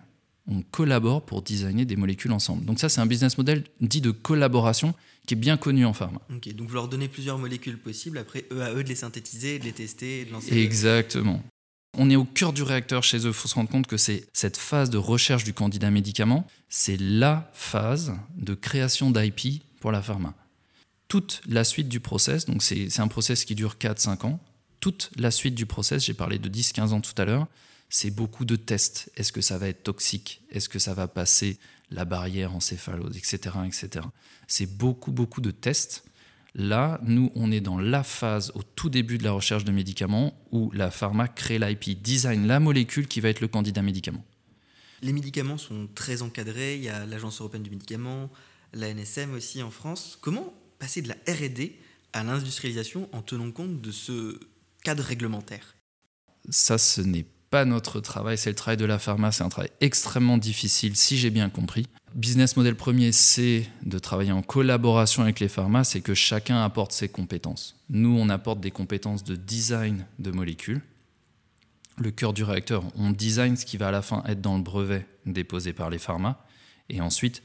on 0.48 0.62
collabore 0.63 1.24
pour 1.25 1.41
designer 1.41 1.86
des 1.86 1.95
molécules 1.95 2.31
ensemble. 2.31 2.65
Donc 2.65 2.79
ça, 2.79 2.89
c'est 2.89 3.01
un 3.01 3.05
business 3.05 3.38
model 3.38 3.63
dit 3.79 4.01
de 4.01 4.12
collaboration 4.12 4.93
qui 5.25 5.36
est 5.36 5.38
bien 5.38 5.57
connu 5.57 5.86
en 5.86 5.93
pharma. 5.93 6.19
Ok, 6.36 6.53
donc 6.55 6.67
vous 6.67 6.75
leur 6.75 6.88
donnez 6.88 7.07
plusieurs 7.07 7.38
molécules 7.38 7.77
possibles, 7.77 8.17
après 8.17 8.45
eux 8.51 8.62
à 8.62 8.74
eux 8.74 8.83
de 8.83 8.89
les 8.89 8.95
synthétiser, 8.95 9.60
de 9.60 9.65
les 9.65 9.71
tester, 9.71 10.25
de 10.25 10.31
lancer. 10.31 10.57
Exactement. 10.57 11.43
On 11.98 12.10
est 12.10 12.15
au 12.15 12.24
cœur 12.24 12.53
du 12.53 12.63
réacteur 12.63 13.03
chez 13.03 13.17
eux. 13.19 13.29
Il 13.29 13.33
faut 13.33 13.48
se 13.48 13.55
rendre 13.55 13.69
compte 13.69 13.88
que 13.88 13.98
c'est 13.98 14.25
cette 14.33 14.57
phase 14.57 14.89
de 14.89 14.98
recherche 14.98 15.43
du 15.43 15.53
candidat 15.53 15.91
médicament, 15.91 16.48
c'est 16.69 16.98
la 16.98 17.51
phase 17.53 18.13
de 18.36 18.53
création 18.53 19.12
d'IP 19.12 19.63
pour 19.79 19.91
la 19.91 20.01
pharma. 20.01 20.33
Toute 21.07 21.41
la 21.48 21.65
suite 21.65 21.89
du 21.89 22.00
process, 22.00 22.45
donc 22.45 22.63
c'est 22.63 23.00
un 23.00 23.10
process 23.10 23.43
qui 23.43 23.55
dure 23.55 23.75
4-5 23.79 24.25
ans, 24.25 24.39
toute 24.79 25.12
la 25.17 25.31
suite 25.31 25.55
du 25.55 25.65
process, 25.65 26.05
j'ai 26.05 26.13
parlé 26.13 26.39
de 26.39 26.50
10-15 26.50 26.89
ans 26.93 27.01
tout 27.01 27.19
à 27.21 27.25
l'heure, 27.25 27.48
c'est 27.89 28.10
beaucoup 28.10 28.45
de 28.45 28.55
tests. 28.55 29.12
Est-ce 29.17 29.33
que 29.33 29.41
ça 29.41 29.57
va 29.57 29.67
être 29.67 29.83
toxique? 29.83 30.41
Est-ce 30.50 30.69
que 30.69 30.79
ça 30.79 30.93
va 30.93 31.07
passer 31.07 31.60
la 31.91 32.05
barrière 32.05 32.55
encéphalose, 32.55 33.17
etc. 33.17 33.55
etc. 33.65 34.05
C'est 34.48 34.65
beaucoup, 34.65 35.12
beaucoup 35.12 35.41
de 35.41 35.51
tests. 35.51 36.05
Là, 36.53 37.00
nous, 37.03 37.31
on 37.36 37.51
est 37.51 37.62
dans 37.62 37.79
la 37.79 38.03
phase 38.03 38.51
au 38.55 38.63
tout 38.63 38.89
début 38.89 39.17
de 39.17 39.24
la 39.24 39.31
recherche 39.31 39.63
de 39.63 39.72
médicaments 39.72 40.34
où 40.51 40.70
la 40.72 40.91
pharma 40.91 41.27
crée 41.27 41.60
l'IP, 41.60 42.01
design 42.01 42.46
la 42.46 42.60
molécule 42.60 43.08
qui 43.08 43.22
va 43.22 43.29
être 43.29 43.39
le 43.39 43.48
candidat 43.48 43.81
médicament. 43.81 44.25
Les 45.01 45.13
médicaments 45.13 45.58
sont 45.58 45.88
très 45.96 46.22
encadrés. 46.22 46.75
Il 46.75 46.84
y 46.84 46.89
a 46.89 47.05
l'Agence 47.05 47.39
européenne 47.39 47.63
du 47.63 47.70
médicament, 47.70 48.29
la 48.74 48.93
NSM 48.93 49.34
aussi 49.34 49.63
en 49.63 49.72
France. 49.72 50.17
Comment 50.22 50.53
passer 50.77 51.01
de 51.01 51.08
la 51.08 51.15
RD 51.27 51.72
à 52.13 52.24
l'industrialisation 52.24 53.08
en 53.13 53.22
tenant 53.22 53.51
compte 53.51 53.81
de 53.81 53.91
ce 53.91 54.39
cadre 54.84 55.03
réglementaire? 55.03 55.75
Ça, 56.50 56.77
ce 56.77 57.01
n'est 57.01 57.25
pas 57.50 57.65
notre 57.65 58.00
travail, 58.01 58.38
c'est 58.38 58.50
le 58.50 58.55
travail 58.55 58.77
de 58.77 58.86
la 58.86 59.00
pharma, 59.00 59.31
c'est 59.31 59.43
un 59.43 59.50
travail 59.50 59.72
extrêmement 59.79 60.38
difficile 60.38 60.96
si 60.96 61.17
j'ai 61.17 61.29
bien 61.29 61.50
compris. 61.50 61.88
Business 62.13 62.58
model 62.58 62.75
premier, 62.75 63.13
c'est 63.13 63.65
de 63.84 63.98
travailler 63.98 64.34
en 64.34 64.41
collaboration 64.41 65.24
avec 65.24 65.39
les 65.39 65.48
pharma, 65.48 65.86
c'est 65.86 66.01
que 66.01 66.13
chacun 66.13 66.62
apporte 66.62 66.91
ses 66.91 67.08
compétences. 67.08 67.75
Nous, 67.89 68.10
on 68.10 68.27
apporte 68.27 68.60
des 68.60 68.72
compétences 68.72 69.24
de 69.24 69.36
design 69.36 70.06
de 70.20 70.32
molécules. 70.32 70.82
Le 71.98 72.12
cœur 72.12 72.34
du 72.34 72.44
réacteur, 72.44 72.84
on 72.96 73.12
design 73.12 73.56
ce 73.56 73.65
qui 73.65 73.77
va 73.77 73.88
à 73.88 73.91
la 73.91 74.01
fin 74.01 74.24
être 74.27 74.41
dans 74.41 74.58
le 74.58 74.63
brevet 74.63 75.08
déposé 75.25 75.72
par 75.72 75.89
les 75.89 76.00
pharma, 76.00 76.46
et 76.89 77.00
ensuite 77.00 77.44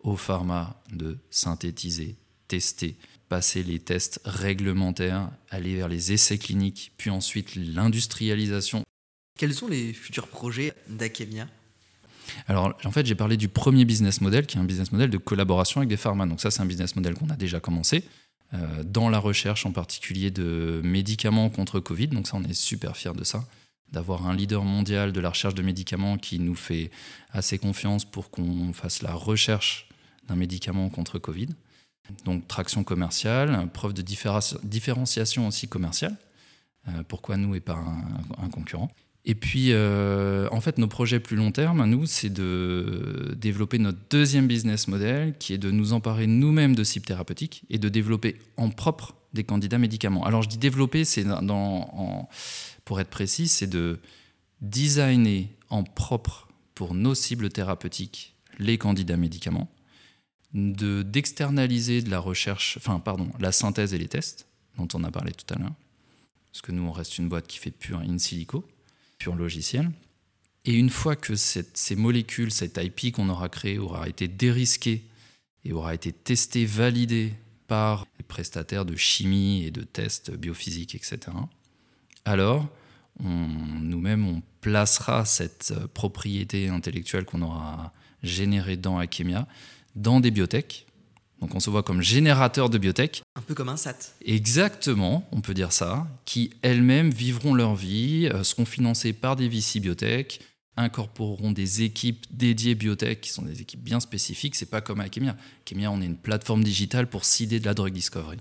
aux 0.00 0.16
pharma 0.16 0.82
de 0.92 1.18
synthétiser, 1.30 2.16
tester, 2.48 2.96
passer 3.28 3.62
les 3.62 3.78
tests 3.78 4.20
réglementaires, 4.24 5.30
aller 5.50 5.76
vers 5.76 5.88
les 5.88 6.12
essais 6.12 6.38
cliniques, 6.38 6.92
puis 6.96 7.10
ensuite 7.10 7.54
l'industrialisation 7.54 8.82
quels 9.38 9.54
sont 9.54 9.68
les 9.68 9.92
futurs 9.92 10.26
projets 10.26 10.74
d'Akemia? 10.88 11.46
Alors, 12.46 12.74
en 12.84 12.90
fait, 12.90 13.06
j'ai 13.06 13.14
parlé 13.14 13.36
du 13.36 13.48
premier 13.48 13.84
business 13.84 14.20
model, 14.20 14.46
qui 14.46 14.56
est 14.56 14.60
un 14.60 14.64
business 14.64 14.92
model 14.92 15.10
de 15.10 15.18
collaboration 15.18 15.80
avec 15.80 15.88
des 15.88 15.96
pharma. 15.96 16.26
Donc 16.26 16.40
ça, 16.40 16.50
c'est 16.50 16.62
un 16.62 16.66
business 16.66 16.96
model 16.96 17.14
qu'on 17.14 17.30
a 17.30 17.36
déjà 17.36 17.60
commencé, 17.60 18.04
euh, 18.54 18.82
dans 18.84 19.08
la 19.08 19.18
recherche 19.18 19.66
en 19.66 19.72
particulier 19.72 20.30
de 20.30 20.80
médicaments 20.84 21.50
contre 21.50 21.80
Covid. 21.80 22.08
Donc 22.08 22.26
ça, 22.26 22.36
on 22.36 22.44
est 22.44 22.54
super 22.54 22.96
fiers 22.96 23.12
de 23.12 23.24
ça, 23.24 23.44
d'avoir 23.92 24.26
un 24.26 24.34
leader 24.34 24.64
mondial 24.64 25.12
de 25.12 25.20
la 25.20 25.30
recherche 25.30 25.54
de 25.54 25.62
médicaments 25.62 26.18
qui 26.18 26.38
nous 26.38 26.54
fait 26.54 26.90
assez 27.30 27.58
confiance 27.58 28.04
pour 28.04 28.30
qu'on 28.30 28.72
fasse 28.72 29.02
la 29.02 29.14
recherche 29.14 29.88
d'un 30.28 30.36
médicament 30.36 30.88
contre 30.88 31.18
Covid. 31.18 31.48
Donc 32.24 32.48
traction 32.48 32.84
commerciale, 32.84 33.68
preuve 33.72 33.92
de 33.92 34.02
différenciation 34.02 35.46
aussi 35.46 35.68
commerciale. 35.68 36.16
Euh, 36.88 37.02
pourquoi 37.06 37.36
nous 37.36 37.54
et 37.54 37.60
pas 37.60 37.78
un 38.38 38.48
concurrent 38.48 38.90
et 39.30 39.34
puis, 39.34 39.72
euh, 39.72 40.48
en 40.50 40.62
fait, 40.62 40.78
nos 40.78 40.88
projets 40.88 41.20
plus 41.20 41.36
long 41.36 41.52
terme, 41.52 41.84
nous, 41.84 42.06
c'est 42.06 42.30
de 42.30 43.36
développer 43.36 43.78
notre 43.78 43.98
deuxième 44.08 44.48
business 44.48 44.88
model, 44.88 45.36
qui 45.36 45.52
est 45.52 45.58
de 45.58 45.70
nous 45.70 45.92
emparer 45.92 46.26
nous-mêmes 46.26 46.74
de 46.74 46.82
cibles 46.82 47.04
thérapeutiques 47.04 47.62
et 47.68 47.76
de 47.76 47.90
développer 47.90 48.38
en 48.56 48.70
propre 48.70 49.14
des 49.34 49.44
candidats 49.44 49.76
médicaments. 49.76 50.24
Alors, 50.24 50.40
je 50.40 50.48
dis 50.48 50.56
développer, 50.56 51.04
c'est 51.04 51.24
dans, 51.24 52.26
pour 52.86 53.00
être 53.00 53.10
précis, 53.10 53.48
c'est 53.48 53.66
de 53.66 54.00
designer 54.62 55.50
en 55.68 55.82
propre 55.82 56.48
pour 56.74 56.94
nos 56.94 57.14
cibles 57.14 57.50
thérapeutiques 57.50 58.34
les 58.58 58.78
candidats 58.78 59.18
médicaments, 59.18 59.68
de 60.54 61.02
d'externaliser 61.02 62.00
de 62.00 62.10
la 62.10 62.18
recherche, 62.18 62.78
enfin, 62.78 62.98
pardon, 62.98 63.28
la 63.38 63.52
synthèse 63.52 63.92
et 63.92 63.98
les 63.98 64.08
tests, 64.08 64.46
dont 64.78 64.88
on 64.94 65.04
a 65.04 65.10
parlé 65.10 65.32
tout 65.32 65.52
à 65.54 65.58
l'heure, 65.58 65.74
parce 66.50 66.62
que 66.62 66.72
nous, 66.72 66.84
on 66.84 66.92
reste 66.92 67.18
une 67.18 67.28
boîte 67.28 67.46
qui 67.46 67.58
fait 67.58 67.70
pur 67.70 67.98
in 67.98 68.16
silico 68.16 68.66
pur 69.18 69.34
logiciel. 69.34 69.90
Et 70.64 70.74
une 70.74 70.90
fois 70.90 71.16
que 71.16 71.34
ces 71.34 71.96
molécules, 71.96 72.50
cette 72.50 72.78
IP 72.82 73.14
qu'on 73.14 73.28
aura 73.28 73.48
créée 73.48 73.78
aura 73.78 74.08
été 74.08 74.28
dérisquée 74.28 75.04
et 75.64 75.72
aura 75.72 75.94
été 75.94 76.12
testée, 76.12 76.64
validée 76.66 77.32
par 77.66 78.06
les 78.18 78.24
prestataires 78.24 78.84
de 78.84 78.96
chimie 78.96 79.64
et 79.64 79.70
de 79.70 79.82
tests 79.82 80.30
biophysiques, 80.30 80.94
etc., 80.94 81.18
alors 82.24 82.68
nous-mêmes, 83.20 84.26
on 84.26 84.42
placera 84.60 85.24
cette 85.24 85.74
propriété 85.94 86.68
intellectuelle 86.68 87.24
qu'on 87.24 87.42
aura 87.42 87.92
générée 88.22 88.76
dans 88.76 88.98
Akemia 88.98 89.48
dans 89.96 90.20
des 90.20 90.30
biotech 90.30 90.86
donc 91.40 91.54
on 91.54 91.60
se 91.60 91.70
voit 91.70 91.82
comme 91.82 92.02
générateur 92.02 92.68
de 92.68 92.78
biotech. 92.78 93.22
Un 93.36 93.42
peu 93.42 93.54
comme 93.54 93.68
un 93.68 93.76
SAT. 93.76 94.14
Exactement, 94.24 95.28
on 95.32 95.40
peut 95.40 95.54
dire 95.54 95.72
ça, 95.72 96.08
qui 96.24 96.50
elles-mêmes 96.62 97.10
vivront 97.10 97.54
leur 97.54 97.74
vie, 97.74 98.28
euh, 98.32 98.42
seront 98.42 98.64
financées 98.64 99.12
par 99.12 99.36
des 99.36 99.48
VC 99.48 99.80
biotech, 99.80 100.40
incorporeront 100.76 101.52
des 101.52 101.82
équipes 101.82 102.26
dédiées 102.30 102.74
biotech 102.74 103.20
qui 103.20 103.30
sont 103.30 103.42
des 103.42 103.60
équipes 103.60 103.82
bien 103.82 104.00
spécifiques. 104.00 104.54
C'est 104.54 104.70
pas 104.70 104.80
comme 104.80 105.00
Akemia. 105.00 105.36
Akemia, 105.64 105.90
on 105.90 106.00
est 106.00 106.06
une 106.06 106.16
plateforme 106.16 106.64
digitale 106.64 107.08
pour 107.08 107.24
cider 107.24 107.60
de 107.60 107.66
la 107.66 107.74
drug 107.74 107.92
discovery. 107.92 108.38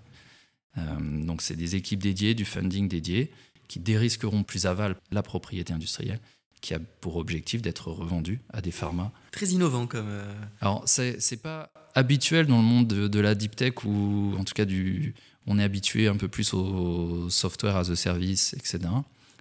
Euh, 0.78 1.26
donc 1.26 1.42
c'est 1.42 1.56
des 1.56 1.76
équipes 1.76 2.02
dédiées, 2.02 2.34
du 2.34 2.46
funding 2.46 2.88
dédié, 2.88 3.32
qui 3.68 3.80
dérisqueront 3.80 4.44
plus 4.44 4.66
aval 4.66 4.96
la 5.12 5.24
propriété 5.24 5.74
industrielle 5.74 6.20
qui 6.62 6.74
a 6.74 6.80
pour 7.02 7.18
objectif 7.18 7.62
d'être 7.62 7.92
revendu 7.92 8.40
à 8.52 8.62
des 8.62 8.72
pharma. 8.72 9.12
Très 9.32 9.48
innovant 9.48 9.88
comme. 9.88 10.08
Euh, 10.10 10.34
Alors, 10.62 10.84
c'est, 10.86 11.20
c'est 11.20 11.38
pas 11.38 11.72
habituel 11.96 12.48
dans 12.48 12.58
le 12.58 12.64
monde 12.64 12.88
de, 12.88 13.20
la 13.20 13.36
deep 13.36 13.56
tech 13.56 13.86
ou 13.86 14.34
en 14.38 14.44
tout 14.44 14.54
cas 14.54 14.66
du. 14.66 15.16
On 15.46 15.60
est 15.60 15.64
habitué 15.64 16.08
un 16.08 16.18
peu 16.18 16.28
plus 16.28 16.54
au 16.54 17.30
software 17.30 17.78
as 17.78 17.90
a 17.90 17.96
service, 17.96 18.54
etc. 18.54 18.80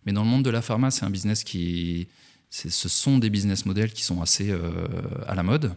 Mais 0.05 0.13
dans 0.13 0.23
le 0.23 0.29
monde 0.29 0.45
de 0.45 0.51
la 0.51 0.63
pharma, 0.63 0.91
c'est 0.91 1.05
un 1.05 1.11
business 1.11 1.43
qui. 1.45 2.09
C'est, 2.49 2.71
ce 2.71 2.89
sont 2.89 3.19
des 3.19 3.29
business 3.29 3.67
models 3.67 3.93
qui 3.93 4.05
sont 4.05 4.23
assez 4.23 4.51
euh, 4.51 4.71
à 5.27 5.35
la 5.35 5.43
mode. 5.43 5.75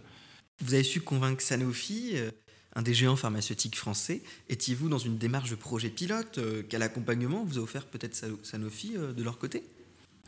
Vous 0.62 0.76
avez 0.76 0.84
su 0.84 1.02
convaincre 1.02 1.42
Sanofi, 1.42 2.12
euh, 2.14 2.30
un 2.76 2.84
des 2.84 2.94
géants 2.94 3.16
pharmaceutiques 3.16 3.76
français. 3.76 4.22
Étiez-vous 4.50 4.88
dans 4.88 5.00
une 5.00 5.18
démarche 5.18 5.50
de 5.50 5.56
projet 5.56 5.90
pilote 5.90 6.40
Quel 6.70 6.84
accompagnement 6.84 7.44
vous 7.44 7.58
a 7.58 7.62
offert 7.62 7.88
peut-être 7.88 8.24
Sanofi 8.44 8.92
de 8.94 9.24
leur 9.24 9.40
côté? 9.40 9.64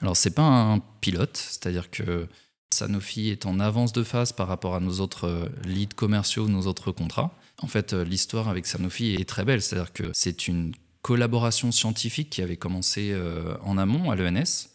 Alors 0.01 0.17
c'est 0.17 0.33
pas 0.33 0.43
un 0.43 0.79
pilote, 0.79 1.37
c'est-à-dire 1.37 1.91
que 1.91 2.27
Sanofi 2.73 3.29
est 3.29 3.45
en 3.45 3.59
avance 3.59 3.93
de 3.93 4.03
phase 4.03 4.31
par 4.31 4.47
rapport 4.47 4.75
à 4.75 4.79
nos 4.79 4.99
autres 4.99 5.27
euh, 5.27 5.45
leads 5.63 5.95
commerciaux, 5.95 6.47
nos 6.47 6.67
autres 6.67 6.91
contrats. 6.91 7.37
En 7.61 7.67
fait, 7.67 7.93
euh, 7.93 8.03
l'histoire 8.03 8.47
avec 8.47 8.65
Sanofi 8.65 9.13
est 9.13 9.27
très 9.27 9.45
belle, 9.45 9.61
c'est-à-dire 9.61 9.93
que 9.93 10.09
c'est 10.13 10.47
une 10.47 10.73
collaboration 11.01 11.71
scientifique 11.71 12.29
qui 12.29 12.41
avait 12.41 12.57
commencé 12.57 13.11
euh, 13.11 13.55
en 13.61 13.77
amont 13.77 14.09
à 14.09 14.15
l'ENS. 14.15 14.69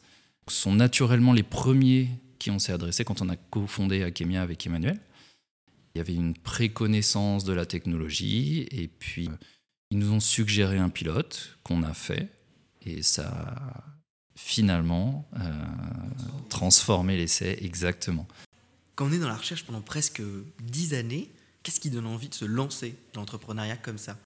Sont 0.49 0.75
naturellement 0.75 1.33
les 1.33 1.43
premiers 1.43 2.09
qui 2.39 2.51
on 2.51 2.59
s'est 2.59 2.73
adressé 2.73 3.05
quand 3.05 3.23
on 3.23 3.29
a 3.29 3.37
cofondé 3.37 4.05
Akemia 4.05 4.43
avec 4.43 4.65
Emmanuel. 4.67 5.01
Il 5.95 5.99
y 5.99 6.01
avait 6.01 6.15
une 6.15 6.35
préconnaissance 6.35 7.45
de 7.45 7.53
la 7.53 7.67
technologie 7.67 8.69
et 8.71 8.87
puis 8.87 9.29
ils 9.91 9.99
nous 9.99 10.13
ont 10.13 10.21
suggéré 10.21 10.79
un 10.79 10.91
pilote 10.91 11.59
qu'on 11.65 11.83
a 11.83 11.95
fait 11.95 12.29
et 12.83 13.03
ça 13.03 13.96
finalement 14.37 15.27
euh, 15.41 15.51
transformer 16.49 17.17
l'essai 17.17 17.59
exactement. 17.63 18.29
Quand 18.95 19.07
on 19.07 19.13
est 19.13 19.19
dans 19.19 19.29
la 19.29 19.37
recherche 19.37 19.65
pendant 19.65 19.81
presque 19.81 20.23
dix 20.63 20.95
années, 20.95 21.31
qu'est-ce 21.63 21.81
qui 21.81 21.91
donne 21.91 22.07
envie 22.07 22.29
de 22.29 22.35
se 22.35 22.45
lancer 22.45 22.95
dans 23.13 23.23
l'entrepreneuriat 23.23 23.77
comme 23.77 23.99
ça? 23.99 24.17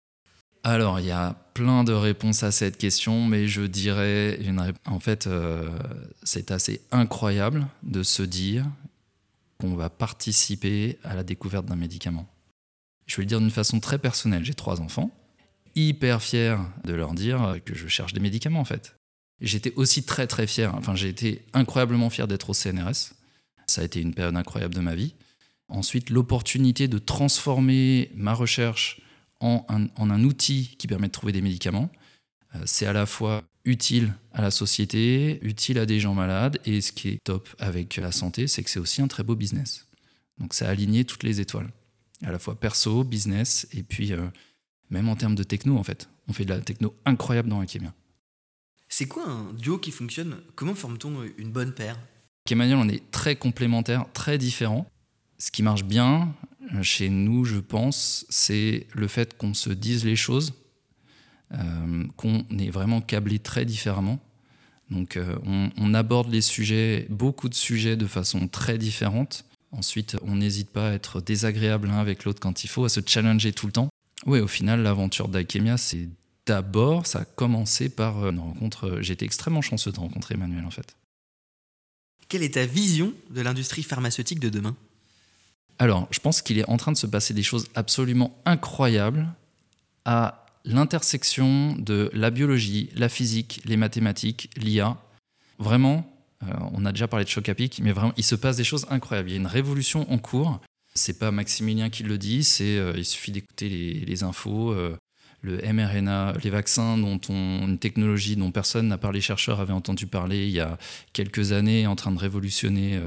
Alors, 0.62 1.00
il 1.00 1.06
y 1.06 1.10
a 1.10 1.34
plein 1.54 1.84
de 1.84 1.92
réponses 1.92 2.42
à 2.42 2.52
cette 2.52 2.76
question, 2.76 3.24
mais 3.24 3.48
je 3.48 3.62
dirais, 3.62 4.38
en 4.84 5.00
fait, 5.00 5.26
euh, 5.26 5.70
c'est 6.22 6.50
assez 6.50 6.82
incroyable 6.90 7.66
de 7.82 8.02
se 8.02 8.22
dire 8.22 8.66
qu'on 9.58 9.74
va 9.74 9.88
participer 9.88 10.98
à 11.02 11.14
la 11.14 11.22
découverte 11.22 11.64
d'un 11.64 11.76
médicament. 11.76 12.28
Je 13.06 13.16
vais 13.16 13.22
le 13.22 13.26
dire 13.28 13.40
d'une 13.40 13.50
façon 13.50 13.80
très 13.80 13.98
personnelle, 13.98 14.44
j'ai 14.44 14.54
trois 14.54 14.80
enfants, 14.82 15.10
hyper 15.74 16.22
fier 16.22 16.60
de 16.84 16.92
leur 16.92 17.14
dire 17.14 17.56
que 17.64 17.74
je 17.74 17.88
cherche 17.88 18.12
des 18.12 18.20
médicaments 18.20 18.60
en 18.60 18.64
fait. 18.64 18.99
J'étais 19.40 19.72
aussi 19.76 20.02
très 20.02 20.26
très 20.26 20.46
fier, 20.46 20.74
enfin 20.74 20.94
j'ai 20.94 21.08
été 21.08 21.42
incroyablement 21.54 22.10
fier 22.10 22.28
d'être 22.28 22.50
au 22.50 22.54
CNRS. 22.54 23.14
Ça 23.66 23.82
a 23.82 23.84
été 23.84 24.00
une 24.00 24.14
période 24.14 24.36
incroyable 24.36 24.74
de 24.74 24.80
ma 24.80 24.94
vie. 24.94 25.14
Ensuite, 25.68 26.10
l'opportunité 26.10 26.88
de 26.88 26.98
transformer 26.98 28.10
ma 28.14 28.34
recherche 28.34 29.00
en 29.40 29.64
un, 29.68 30.24
outil 30.24 30.74
qui 30.78 30.86
permet 30.86 31.06
de 31.06 31.12
trouver 31.12 31.32
des 31.32 31.40
médicaments. 31.40 31.90
Euh, 32.54 32.62
c'est 32.66 32.86
à 32.86 32.92
la 32.92 33.06
fois 33.06 33.42
utile 33.64 34.12
à 34.32 34.42
la 34.42 34.50
société, 34.50 35.38
utile 35.42 35.78
à 35.78 35.86
des 35.86 36.00
gens 36.00 36.14
malades, 36.14 36.58
et 36.64 36.80
ce 36.80 36.92
qui 36.92 37.08
est 37.08 37.18
top 37.24 37.48
avec 37.58 37.96
la 37.96 38.12
santé, 38.12 38.46
c'est 38.46 38.62
que 38.62 38.70
c'est 38.70 38.80
aussi 38.80 39.00
un 39.00 39.08
très 39.08 39.22
beau 39.22 39.36
business. 39.36 39.86
Donc 40.38 40.54
ça 40.54 40.66
a 40.66 40.70
aligné 40.70 41.04
toutes 41.04 41.22
les 41.22 41.40
étoiles, 41.40 41.70
à 42.22 42.32
la 42.32 42.38
fois 42.38 42.58
perso, 42.58 43.04
business, 43.04 43.66
et 43.72 43.82
puis 43.82 44.12
euh, 44.12 44.26
même 44.90 45.08
en 45.08 45.16
termes 45.16 45.34
de 45.34 45.44
techno, 45.44 45.78
en 45.78 45.84
fait. 45.84 46.08
On 46.28 46.32
fait 46.32 46.44
de 46.44 46.50
la 46.50 46.60
techno 46.60 46.94
incroyable 47.06 47.48
dans 47.48 47.60
Akemia. 47.60 47.94
C'est 48.92 49.06
quoi 49.06 49.24
un 49.24 49.52
duo 49.54 49.78
qui 49.78 49.92
fonctionne? 49.92 50.36
Comment 50.56 50.74
forme-t-on 50.74 51.22
une 51.38 51.52
bonne 51.52 51.72
paire? 51.72 51.96
Emmanuel, 52.50 52.76
on 52.76 52.88
est 52.88 53.08
très 53.12 53.36
complémentaires, 53.36 54.04
très 54.12 54.36
différents. 54.36 54.86
Ce 55.38 55.52
qui 55.52 55.62
marche 55.62 55.84
bien 55.84 56.34
euh, 56.74 56.82
chez 56.82 57.08
nous, 57.08 57.44
je 57.44 57.58
pense, 57.58 58.26
c'est 58.28 58.88
le 58.92 59.06
fait 59.06 59.38
qu'on 59.38 59.54
se 59.54 59.70
dise 59.70 60.04
les 60.04 60.16
choses, 60.16 60.54
euh, 61.52 62.04
qu'on 62.16 62.44
est 62.58 62.70
vraiment 62.70 63.00
câblé 63.00 63.38
très 63.38 63.64
différemment. 63.64 64.18
Donc 64.90 65.16
euh, 65.16 65.36
on, 65.76 65.94
aborde 65.94 66.32
les 66.32 66.40
sujets, 66.40 67.06
beaucoup 67.10 67.48
de 67.48 67.54
sujets 67.54 67.96
de 67.96 68.06
façon 68.06 68.48
très 68.48 68.76
différente. 68.76 69.44
Ensuite, 69.70 70.16
on 70.22 70.34
n'hésite 70.34 70.70
pas 70.70 70.90
à 70.90 70.92
être 70.94 71.20
désagréable 71.20 71.86
l'un 71.86 71.98
avec 71.98 72.24
l'autre 72.24 72.40
quand 72.40 72.64
il 72.64 72.68
faut, 72.68 72.84
à 72.84 72.88
se 72.88 72.98
challenger 73.06 73.52
tout 73.52 73.66
le 73.66 73.72
temps. 73.72 73.88
Oui, 74.26 74.40
au 74.40 74.48
final, 74.48 74.82
l'aventure 74.82 75.28
d'Alchemia, 75.28 75.76
c'est 75.76 76.08
d'abord, 76.50 77.06
ça 77.06 77.20
a 77.20 77.24
commencé 77.24 77.88
par 77.88 78.24
euh, 78.24 78.30
une 78.32 78.40
rencontre. 78.40 78.88
Euh, 78.88 79.02
J'étais 79.02 79.24
extrêmement 79.24 79.62
chanceux 79.62 79.92
de 79.92 80.00
rencontrer 80.00 80.34
Emmanuel, 80.34 80.64
en 80.64 80.70
fait. 80.70 80.96
Quelle 82.28 82.42
est 82.42 82.54
ta 82.54 82.66
vision 82.66 83.12
de 83.30 83.40
l'industrie 83.40 83.84
pharmaceutique 83.84 84.40
de 84.40 84.48
demain? 84.48 84.76
Alors, 85.78 86.08
je 86.10 86.18
pense 86.18 86.42
qu'il 86.42 86.58
est 86.58 86.68
en 86.68 86.76
train 86.76 86.90
de 86.90 86.96
se 86.96 87.06
passer 87.06 87.34
des 87.34 87.44
choses 87.44 87.68
absolument 87.76 88.36
incroyables 88.44 89.28
à 90.04 90.44
l'intersection 90.64 91.76
de 91.76 92.10
la 92.12 92.30
biologie, 92.30 92.90
la 92.96 93.08
physique, 93.08 93.60
les 93.64 93.76
mathématiques, 93.76 94.50
l'IA. 94.56 94.98
Vraiment, 95.58 96.12
euh, 96.42 96.52
on 96.72 96.84
a 96.84 96.90
déjà 96.90 97.06
parlé 97.06 97.24
de 97.24 97.30
choc 97.30 97.48
à 97.48 97.54
pic, 97.54 97.80
mais 97.82 97.92
vraiment, 97.92 98.12
il 98.16 98.24
se 98.24 98.34
passe 98.34 98.56
des 98.56 98.64
choses 98.64 98.86
incroyables. 98.90 99.30
Il 99.30 99.32
y 99.32 99.36
a 99.36 99.40
une 99.40 99.46
révolution 99.46 100.10
en 100.12 100.18
cours. 100.18 100.60
C'est 100.94 101.18
pas 101.18 101.30
Maximilien 101.30 101.90
qui 101.90 102.02
le 102.02 102.18
dit, 102.18 102.42
c'est 102.42 102.76
euh, 102.76 102.92
il 102.96 103.04
suffit 103.04 103.30
d'écouter 103.30 103.68
les, 103.68 104.22
infos. 104.24 104.72
Euh, 104.72 104.96
le 105.42 105.58
mRNA, 105.72 106.34
les 106.42 106.50
vaccins, 106.50 106.98
dont 106.98 107.20
on, 107.28 107.66
une 107.66 107.78
technologie 107.78 108.36
dont 108.36 108.50
personne 108.50 108.88
n'a 108.88 108.98
parlé, 108.98 109.18
les 109.18 109.22
chercheurs 109.22 109.60
avaient 109.60 109.72
entendu 109.72 110.06
parler 110.06 110.46
il 110.46 110.52
y 110.52 110.60
a 110.60 110.78
quelques 111.12 111.52
années, 111.52 111.86
en 111.86 111.96
train 111.96 112.12
de 112.12 112.18
révolutionner 112.18 113.00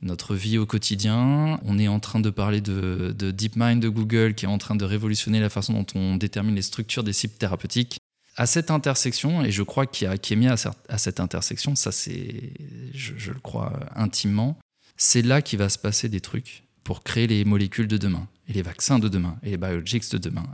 notre 0.00 0.34
vie 0.34 0.58
au 0.58 0.66
quotidien. 0.66 1.58
On 1.64 1.78
est 1.78 1.88
en 1.88 2.00
train 2.00 2.20
de 2.20 2.30
parler 2.30 2.60
de, 2.60 3.14
de 3.16 3.30
DeepMind 3.30 3.80
de 3.80 3.88
Google, 3.88 4.34
qui 4.34 4.44
est 4.44 4.48
en 4.48 4.58
train 4.58 4.76
de 4.76 4.84
révolutionner 4.84 5.40
la 5.40 5.50
façon 5.50 5.72
dont 5.72 5.86
on 5.94 6.16
détermine 6.16 6.54
les 6.54 6.62
structures 6.62 7.04
des 7.04 7.12
cibles 7.12 7.34
thérapeutiques 7.34 7.98
à 8.36 8.46
cette 8.46 8.70
intersection, 8.70 9.44
et 9.44 9.50
je 9.50 9.62
crois 9.62 9.86
qu'il 9.86 10.08
y 10.08 10.10
a 10.10 10.16
Kémia 10.16 10.54
à 10.88 10.98
cette 10.98 11.20
intersection, 11.20 11.74
ça 11.74 11.92
c'est, 11.92 12.52
je, 12.94 13.30
le 13.30 13.40
crois 13.40 13.78
intimement, 13.94 14.58
c'est 14.96 15.22
là 15.22 15.42
qu'il 15.42 15.58
va 15.58 15.68
se 15.68 15.78
passer 15.78 16.08
des 16.08 16.20
trucs 16.20 16.64
pour 16.84 17.02
créer 17.02 17.26
les 17.26 17.44
molécules 17.44 17.88
de 17.88 17.98
demain, 17.98 18.26
et 18.48 18.54
les 18.54 18.62
vaccins 18.62 18.98
de 18.98 19.08
demain, 19.08 19.36
et 19.42 19.50
les 19.50 19.56
biologics 19.56 20.10
de 20.10 20.18
demain. 20.18 20.46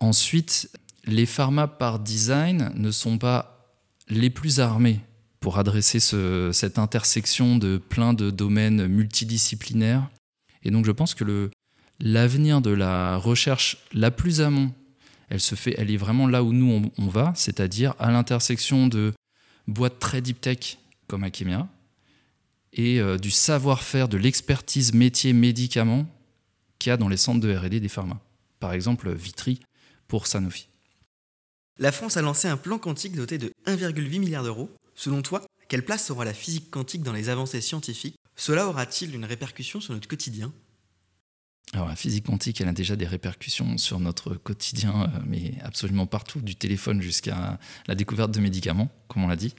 Ensuite, 0.00 0.70
les 1.04 1.26
pharma 1.26 1.68
par 1.68 1.98
design 1.98 2.72
ne 2.74 2.90
sont 2.90 3.18
pas 3.18 3.76
les 4.08 4.30
plus 4.30 4.60
armés 4.60 5.00
pour 5.40 5.58
adresser 5.58 6.00
cette 6.00 6.78
intersection 6.78 7.58
de 7.58 7.78
plein 7.78 8.14
de 8.14 8.30
domaines 8.30 8.86
multidisciplinaires. 8.86 10.08
Et 10.62 10.70
donc 10.70 10.86
je 10.86 10.92
pense 10.92 11.14
que 11.14 11.50
l'avenir 12.00 12.62
de 12.62 12.70
la 12.70 13.16
recherche 13.16 13.78
la 13.92 14.10
plus 14.10 14.40
amont 14.40 14.72
elle 15.28 15.40
se 15.40 15.54
fait, 15.54 15.74
elle 15.78 15.90
est 15.90 15.96
vraiment 15.96 16.26
là 16.26 16.42
où 16.42 16.52
nous 16.52 16.90
on, 16.96 17.08
va, 17.08 17.32
c'est-à-dire 17.34 17.94
à, 17.98 18.10
l'intersection 18.10 18.86
de 18.86 19.12
boîtes 19.66 19.98
très 19.98 20.20
deep 20.20 20.40
tech 20.40 20.78
comme 21.06 21.24
Akemia 21.24 21.68
et 22.72 23.00
euh, 23.00 23.18
du 23.18 23.30
savoir-faire, 23.30 24.08
de 24.08 24.16
l'expertise 24.16 24.92
métier 24.92 25.32
médicament 25.32 26.06
qu'il 26.78 26.90
y 26.90 26.92
a 26.92 26.96
dans 26.96 27.08
les 27.08 27.16
centres 27.16 27.40
de 27.40 27.54
R&D 27.54 27.80
des 27.80 27.88
pharma. 27.88 28.20
Par 28.60 28.72
exemple, 28.72 29.12
Vitry 29.12 29.60
pour 30.14 30.28
Sanofi. 30.28 30.68
La 31.76 31.90
France 31.90 32.16
a 32.16 32.22
lancé 32.22 32.46
un 32.46 32.56
plan 32.56 32.78
quantique 32.78 33.16
doté 33.16 33.36
de 33.36 33.52
1,8 33.66 34.20
milliard 34.20 34.44
d'euros. 34.44 34.70
Selon 34.94 35.22
toi, 35.22 35.44
quelle 35.66 35.84
place 35.84 36.08
aura 36.08 36.24
la 36.24 36.32
physique 36.32 36.70
quantique 36.70 37.02
dans 37.02 37.12
les 37.12 37.30
avancées 37.30 37.60
scientifiques? 37.60 38.14
Cela 38.36 38.68
aura-t-il 38.68 39.12
une 39.12 39.24
répercussion 39.24 39.80
sur 39.80 39.92
notre 39.92 40.06
quotidien? 40.06 40.52
Alors 41.72 41.88
la 41.88 41.96
physique 41.96 42.26
quantique, 42.26 42.60
elle 42.60 42.68
a 42.68 42.72
déjà 42.72 42.94
des 42.94 43.08
répercussions 43.08 43.76
sur 43.76 43.98
notre 43.98 44.36
quotidien, 44.36 45.02
euh, 45.02 45.20
mais 45.26 45.54
absolument 45.64 46.06
partout, 46.06 46.40
du 46.40 46.54
téléphone 46.54 47.02
jusqu'à 47.02 47.58
la 47.88 47.96
découverte 47.96 48.30
de 48.30 48.38
médicaments, 48.38 48.92
comme 49.08 49.24
on 49.24 49.26
l'a 49.26 49.34
dit. 49.34 49.56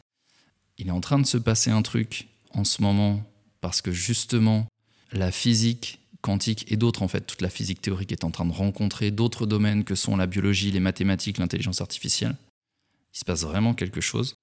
Il 0.77 0.87
est 0.87 0.91
en 0.91 1.01
train 1.01 1.19
de 1.19 1.27
se 1.27 1.37
passer 1.37 1.69
un 1.69 1.81
truc 1.81 2.29
en 2.53 2.63
ce 2.63 2.81
moment 2.81 3.29
parce 3.59 3.81
que 3.81 3.91
justement 3.91 4.67
la 5.11 5.33
physique 5.33 5.99
quantique 6.25 6.65
et 6.71 6.75
d'autres 6.75 7.03
en 7.03 7.07
fait, 7.07 7.21
toute 7.21 7.41
la 7.41 7.51
physique 7.51 7.81
théorique 7.81 8.11
est 8.11 8.23
en 8.23 8.31
train 8.31 8.45
de 8.45 8.51
rencontrer 8.51 9.11
d'autres 9.11 9.45
domaines 9.45 9.83
que 9.83 9.93
sont 9.93 10.17
la 10.17 10.25
biologie, 10.25 10.71
les 10.71 10.79
mathématiques, 10.79 11.37
l'intelligence 11.37 11.81
artificielle. 11.81 12.35
Il 13.13 13.19
se 13.19 13.25
passe 13.25 13.43
vraiment 13.43 13.75
quelque 13.75 14.01
chose. 14.01 14.35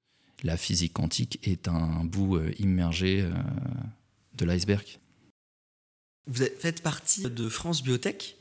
La 0.44 0.56
physique 0.56 0.92
quantique 0.92 1.40
est 1.42 1.66
un 1.66 2.04
bout 2.04 2.36
euh, 2.36 2.52
immergé 2.60 3.22
euh, 3.22 3.32
de 4.34 4.44
l'iceberg. 4.44 5.00
Vous 6.28 6.44
faites 6.58 6.82
partie 6.82 7.28
de 7.28 7.48
France 7.48 7.82
Biotech. 7.82 8.36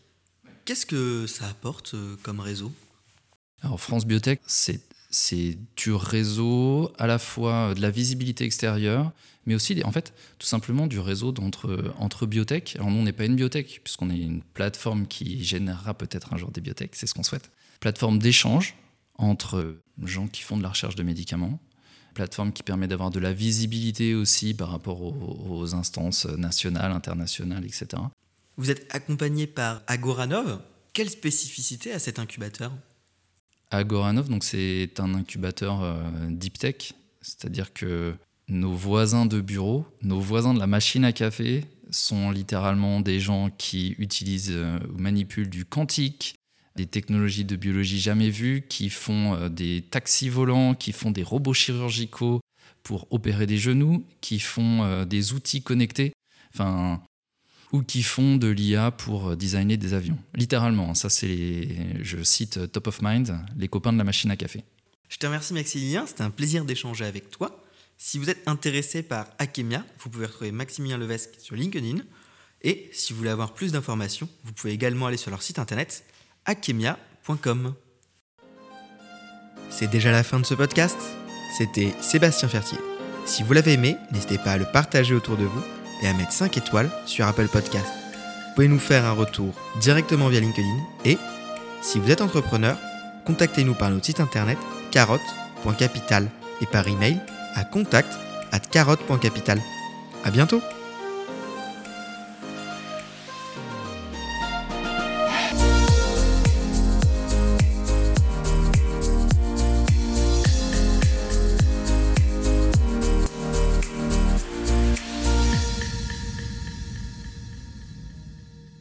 Qu'est-ce 0.65 0.85
que 0.85 1.25
ça 1.25 1.47
apporte 1.47 1.95
euh, 1.95 2.15
comme 2.21 2.39
réseau? 2.39 2.71
Alors 3.63 3.81
France 3.81 4.05
Biotech, 4.05 4.39
c'est 4.45 4.81
c'est 5.11 5.57
du 5.75 5.93
réseau, 5.93 6.91
à 6.97 7.05
la 7.05 7.19
fois 7.19 7.73
de 7.75 7.81
la 7.81 7.91
visibilité 7.91 8.45
extérieure, 8.45 9.11
mais 9.45 9.55
aussi 9.55 9.81
en 9.83 9.91
fait 9.91 10.13
tout 10.39 10.47
simplement 10.47 10.87
du 10.87 10.99
réseau 10.99 11.33
entre, 11.39 11.93
entre 11.97 12.25
biotech. 12.25 12.75
Alors 12.77 12.89
nous, 12.89 12.97
on 12.97 13.03
n'est 13.03 13.11
pas 13.11 13.25
une 13.25 13.35
biotech, 13.35 13.81
puisqu'on 13.83 14.09
est 14.09 14.17
une 14.17 14.41
plateforme 14.41 15.07
qui 15.07 15.43
générera 15.43 15.93
peut-être 15.93 16.33
un 16.33 16.37
jour 16.37 16.51
des 16.51 16.61
biotech, 16.61 16.95
c'est 16.95 17.07
ce 17.07 17.13
qu'on 17.13 17.23
souhaite. 17.23 17.51
Plateforme 17.79 18.19
d'échange 18.19 18.75
entre 19.15 19.77
gens 20.03 20.27
qui 20.27 20.41
font 20.41 20.57
de 20.57 20.63
la 20.63 20.69
recherche 20.69 20.95
de 20.95 21.03
médicaments, 21.03 21.59
plateforme 22.13 22.53
qui 22.53 22.63
permet 22.63 22.87
d'avoir 22.87 23.09
de 23.09 23.19
la 23.19 23.33
visibilité 23.33 24.15
aussi 24.15 24.53
par 24.53 24.69
rapport 24.69 25.01
aux, 25.01 25.75
instances 25.75 26.25
nationales, 26.25 26.91
internationales, 26.91 27.65
etc. 27.65 28.01
Vous 28.57 28.71
êtes 28.71 28.93
accompagné 28.93 29.47
par 29.47 29.81
Agoranov. 29.87 30.59
Quelle 30.93 31.09
spécificité 31.09 31.91
a 31.93 31.99
cet 31.99 32.19
incubateur? 32.19 32.71
Agoranov, 33.71 34.29
donc 34.29 34.43
c'est 34.43 34.91
un 34.99 35.15
incubateur 35.15 35.81
euh, 35.81 36.03
deep 36.29 36.57
tech, 36.57 36.93
c'est-à-dire 37.21 37.73
que 37.73 38.13
nos 38.47 38.73
voisins 38.73 39.25
de 39.25 39.39
bureau, 39.39 39.85
nos 40.01 40.19
voisins 40.19 40.53
de 40.53 40.59
la 40.59 40.67
machine 40.67 41.05
à 41.05 41.13
café 41.13 41.63
sont 41.89 42.31
littéralement 42.31 43.01
des 43.01 43.19
gens 43.19 43.49
qui 43.49 43.95
utilisent 43.97 44.51
euh, 44.51 44.77
ou 44.93 44.97
manipulent 44.97 45.49
du 45.49 45.65
quantique, 45.65 46.35
des 46.75 46.85
technologies 46.85 47.45
de 47.45 47.55
biologie 47.55 47.99
jamais 47.99 48.29
vues, 48.29 48.65
qui 48.67 48.89
font 48.89 49.35
euh, 49.35 49.49
des 49.49 49.83
taxis 49.89 50.29
volants, 50.29 50.75
qui 50.75 50.91
font 50.91 51.11
des 51.11 51.23
robots 51.23 51.53
chirurgicaux 51.53 52.41
pour 52.83 53.07
opérer 53.11 53.47
des 53.47 53.57
genoux, 53.57 54.05
qui 54.21 54.39
font 54.39 55.05
des 55.05 55.33
outils 55.33 55.61
connectés, 55.61 56.13
enfin, 56.51 56.99
ou 57.71 57.81
qui 57.83 58.03
font 58.03 58.35
de 58.35 58.47
l'IA 58.47 58.91
pour 58.91 59.29
euh, 59.29 59.35
designer 59.35 59.77
des 59.77 59.93
avions. 59.93 60.17
Littéralement, 60.35 60.91
hein, 60.91 60.93
ça 60.93 61.09
c'est, 61.09 61.67
je 62.01 62.21
cite 62.23 62.71
Top 62.71 62.87
of 62.87 63.01
Mind, 63.01 63.37
les 63.57 63.67
copains 63.67 63.93
de 63.93 63.97
la 63.97 64.03
machine 64.03 64.31
à 64.31 64.35
café. 64.35 64.63
Je 65.09 65.17
te 65.17 65.25
remercie 65.25 65.53
Maximilien, 65.53 66.05
c'était 66.07 66.23
un 66.23 66.29
plaisir 66.29 66.65
d'échanger 66.65 67.05
avec 67.05 67.29
toi. 67.29 67.63
Si 67.97 68.17
vous 68.17 68.29
êtes 68.29 68.47
intéressé 68.47 69.03
par 69.03 69.27
Akemia, 69.37 69.85
vous 69.99 70.09
pouvez 70.09 70.25
retrouver 70.25 70.51
Maximilien 70.51 70.97
Levesque 70.97 71.35
sur 71.37 71.55
LinkedIn. 71.55 71.97
Et 72.63 72.89
si 72.93 73.13
vous 73.13 73.19
voulez 73.19 73.29
avoir 73.29 73.53
plus 73.53 73.71
d'informations, 73.71 74.27
vous 74.43 74.53
pouvez 74.53 74.73
également 74.73 75.07
aller 75.07 75.17
sur 75.17 75.29
leur 75.29 75.41
site 75.41 75.59
internet 75.59 76.03
akemia.com. 76.45 77.75
C'est 79.69 79.89
déjà 79.89 80.11
la 80.11 80.23
fin 80.23 80.39
de 80.39 80.45
ce 80.45 80.53
podcast? 80.53 80.97
C'était 81.57 81.93
Sébastien 82.01 82.47
Fertier. 82.47 82.77
Si 83.25 83.43
vous 83.43 83.53
l'avez 83.53 83.73
aimé, 83.73 83.97
n'hésitez 84.11 84.37
pas 84.37 84.53
à 84.53 84.57
le 84.57 84.65
partager 84.65 85.13
autour 85.13 85.37
de 85.37 85.43
vous 85.43 85.63
et 86.01 86.07
à 86.07 86.13
mettre 86.13 86.33
5 86.33 86.57
étoiles 86.57 86.89
sur 87.05 87.25
Apple 87.25 87.47
Podcast. 87.47 87.85
Vous 87.85 88.55
pouvez 88.55 88.67
nous 88.67 88.79
faire 88.79 89.05
un 89.05 89.13
retour 89.13 89.53
directement 89.79 90.27
via 90.27 90.39
LinkedIn 90.39 90.67
et, 91.05 91.17
si 91.81 91.99
vous 91.99 92.11
êtes 92.11 92.21
entrepreneur, 92.21 92.77
contactez-nous 93.25 93.75
par 93.75 93.89
notre 93.89 94.05
site 94.05 94.19
internet 94.19 94.57
carotte.capital 94.91 96.27
et 96.61 96.65
par 96.65 96.87
email 96.87 97.17
à 97.55 97.63
contact 97.63 98.11
at 98.51 98.59
carotte.capital. 98.59 99.61
À 100.23 100.31
bientôt! 100.31 100.61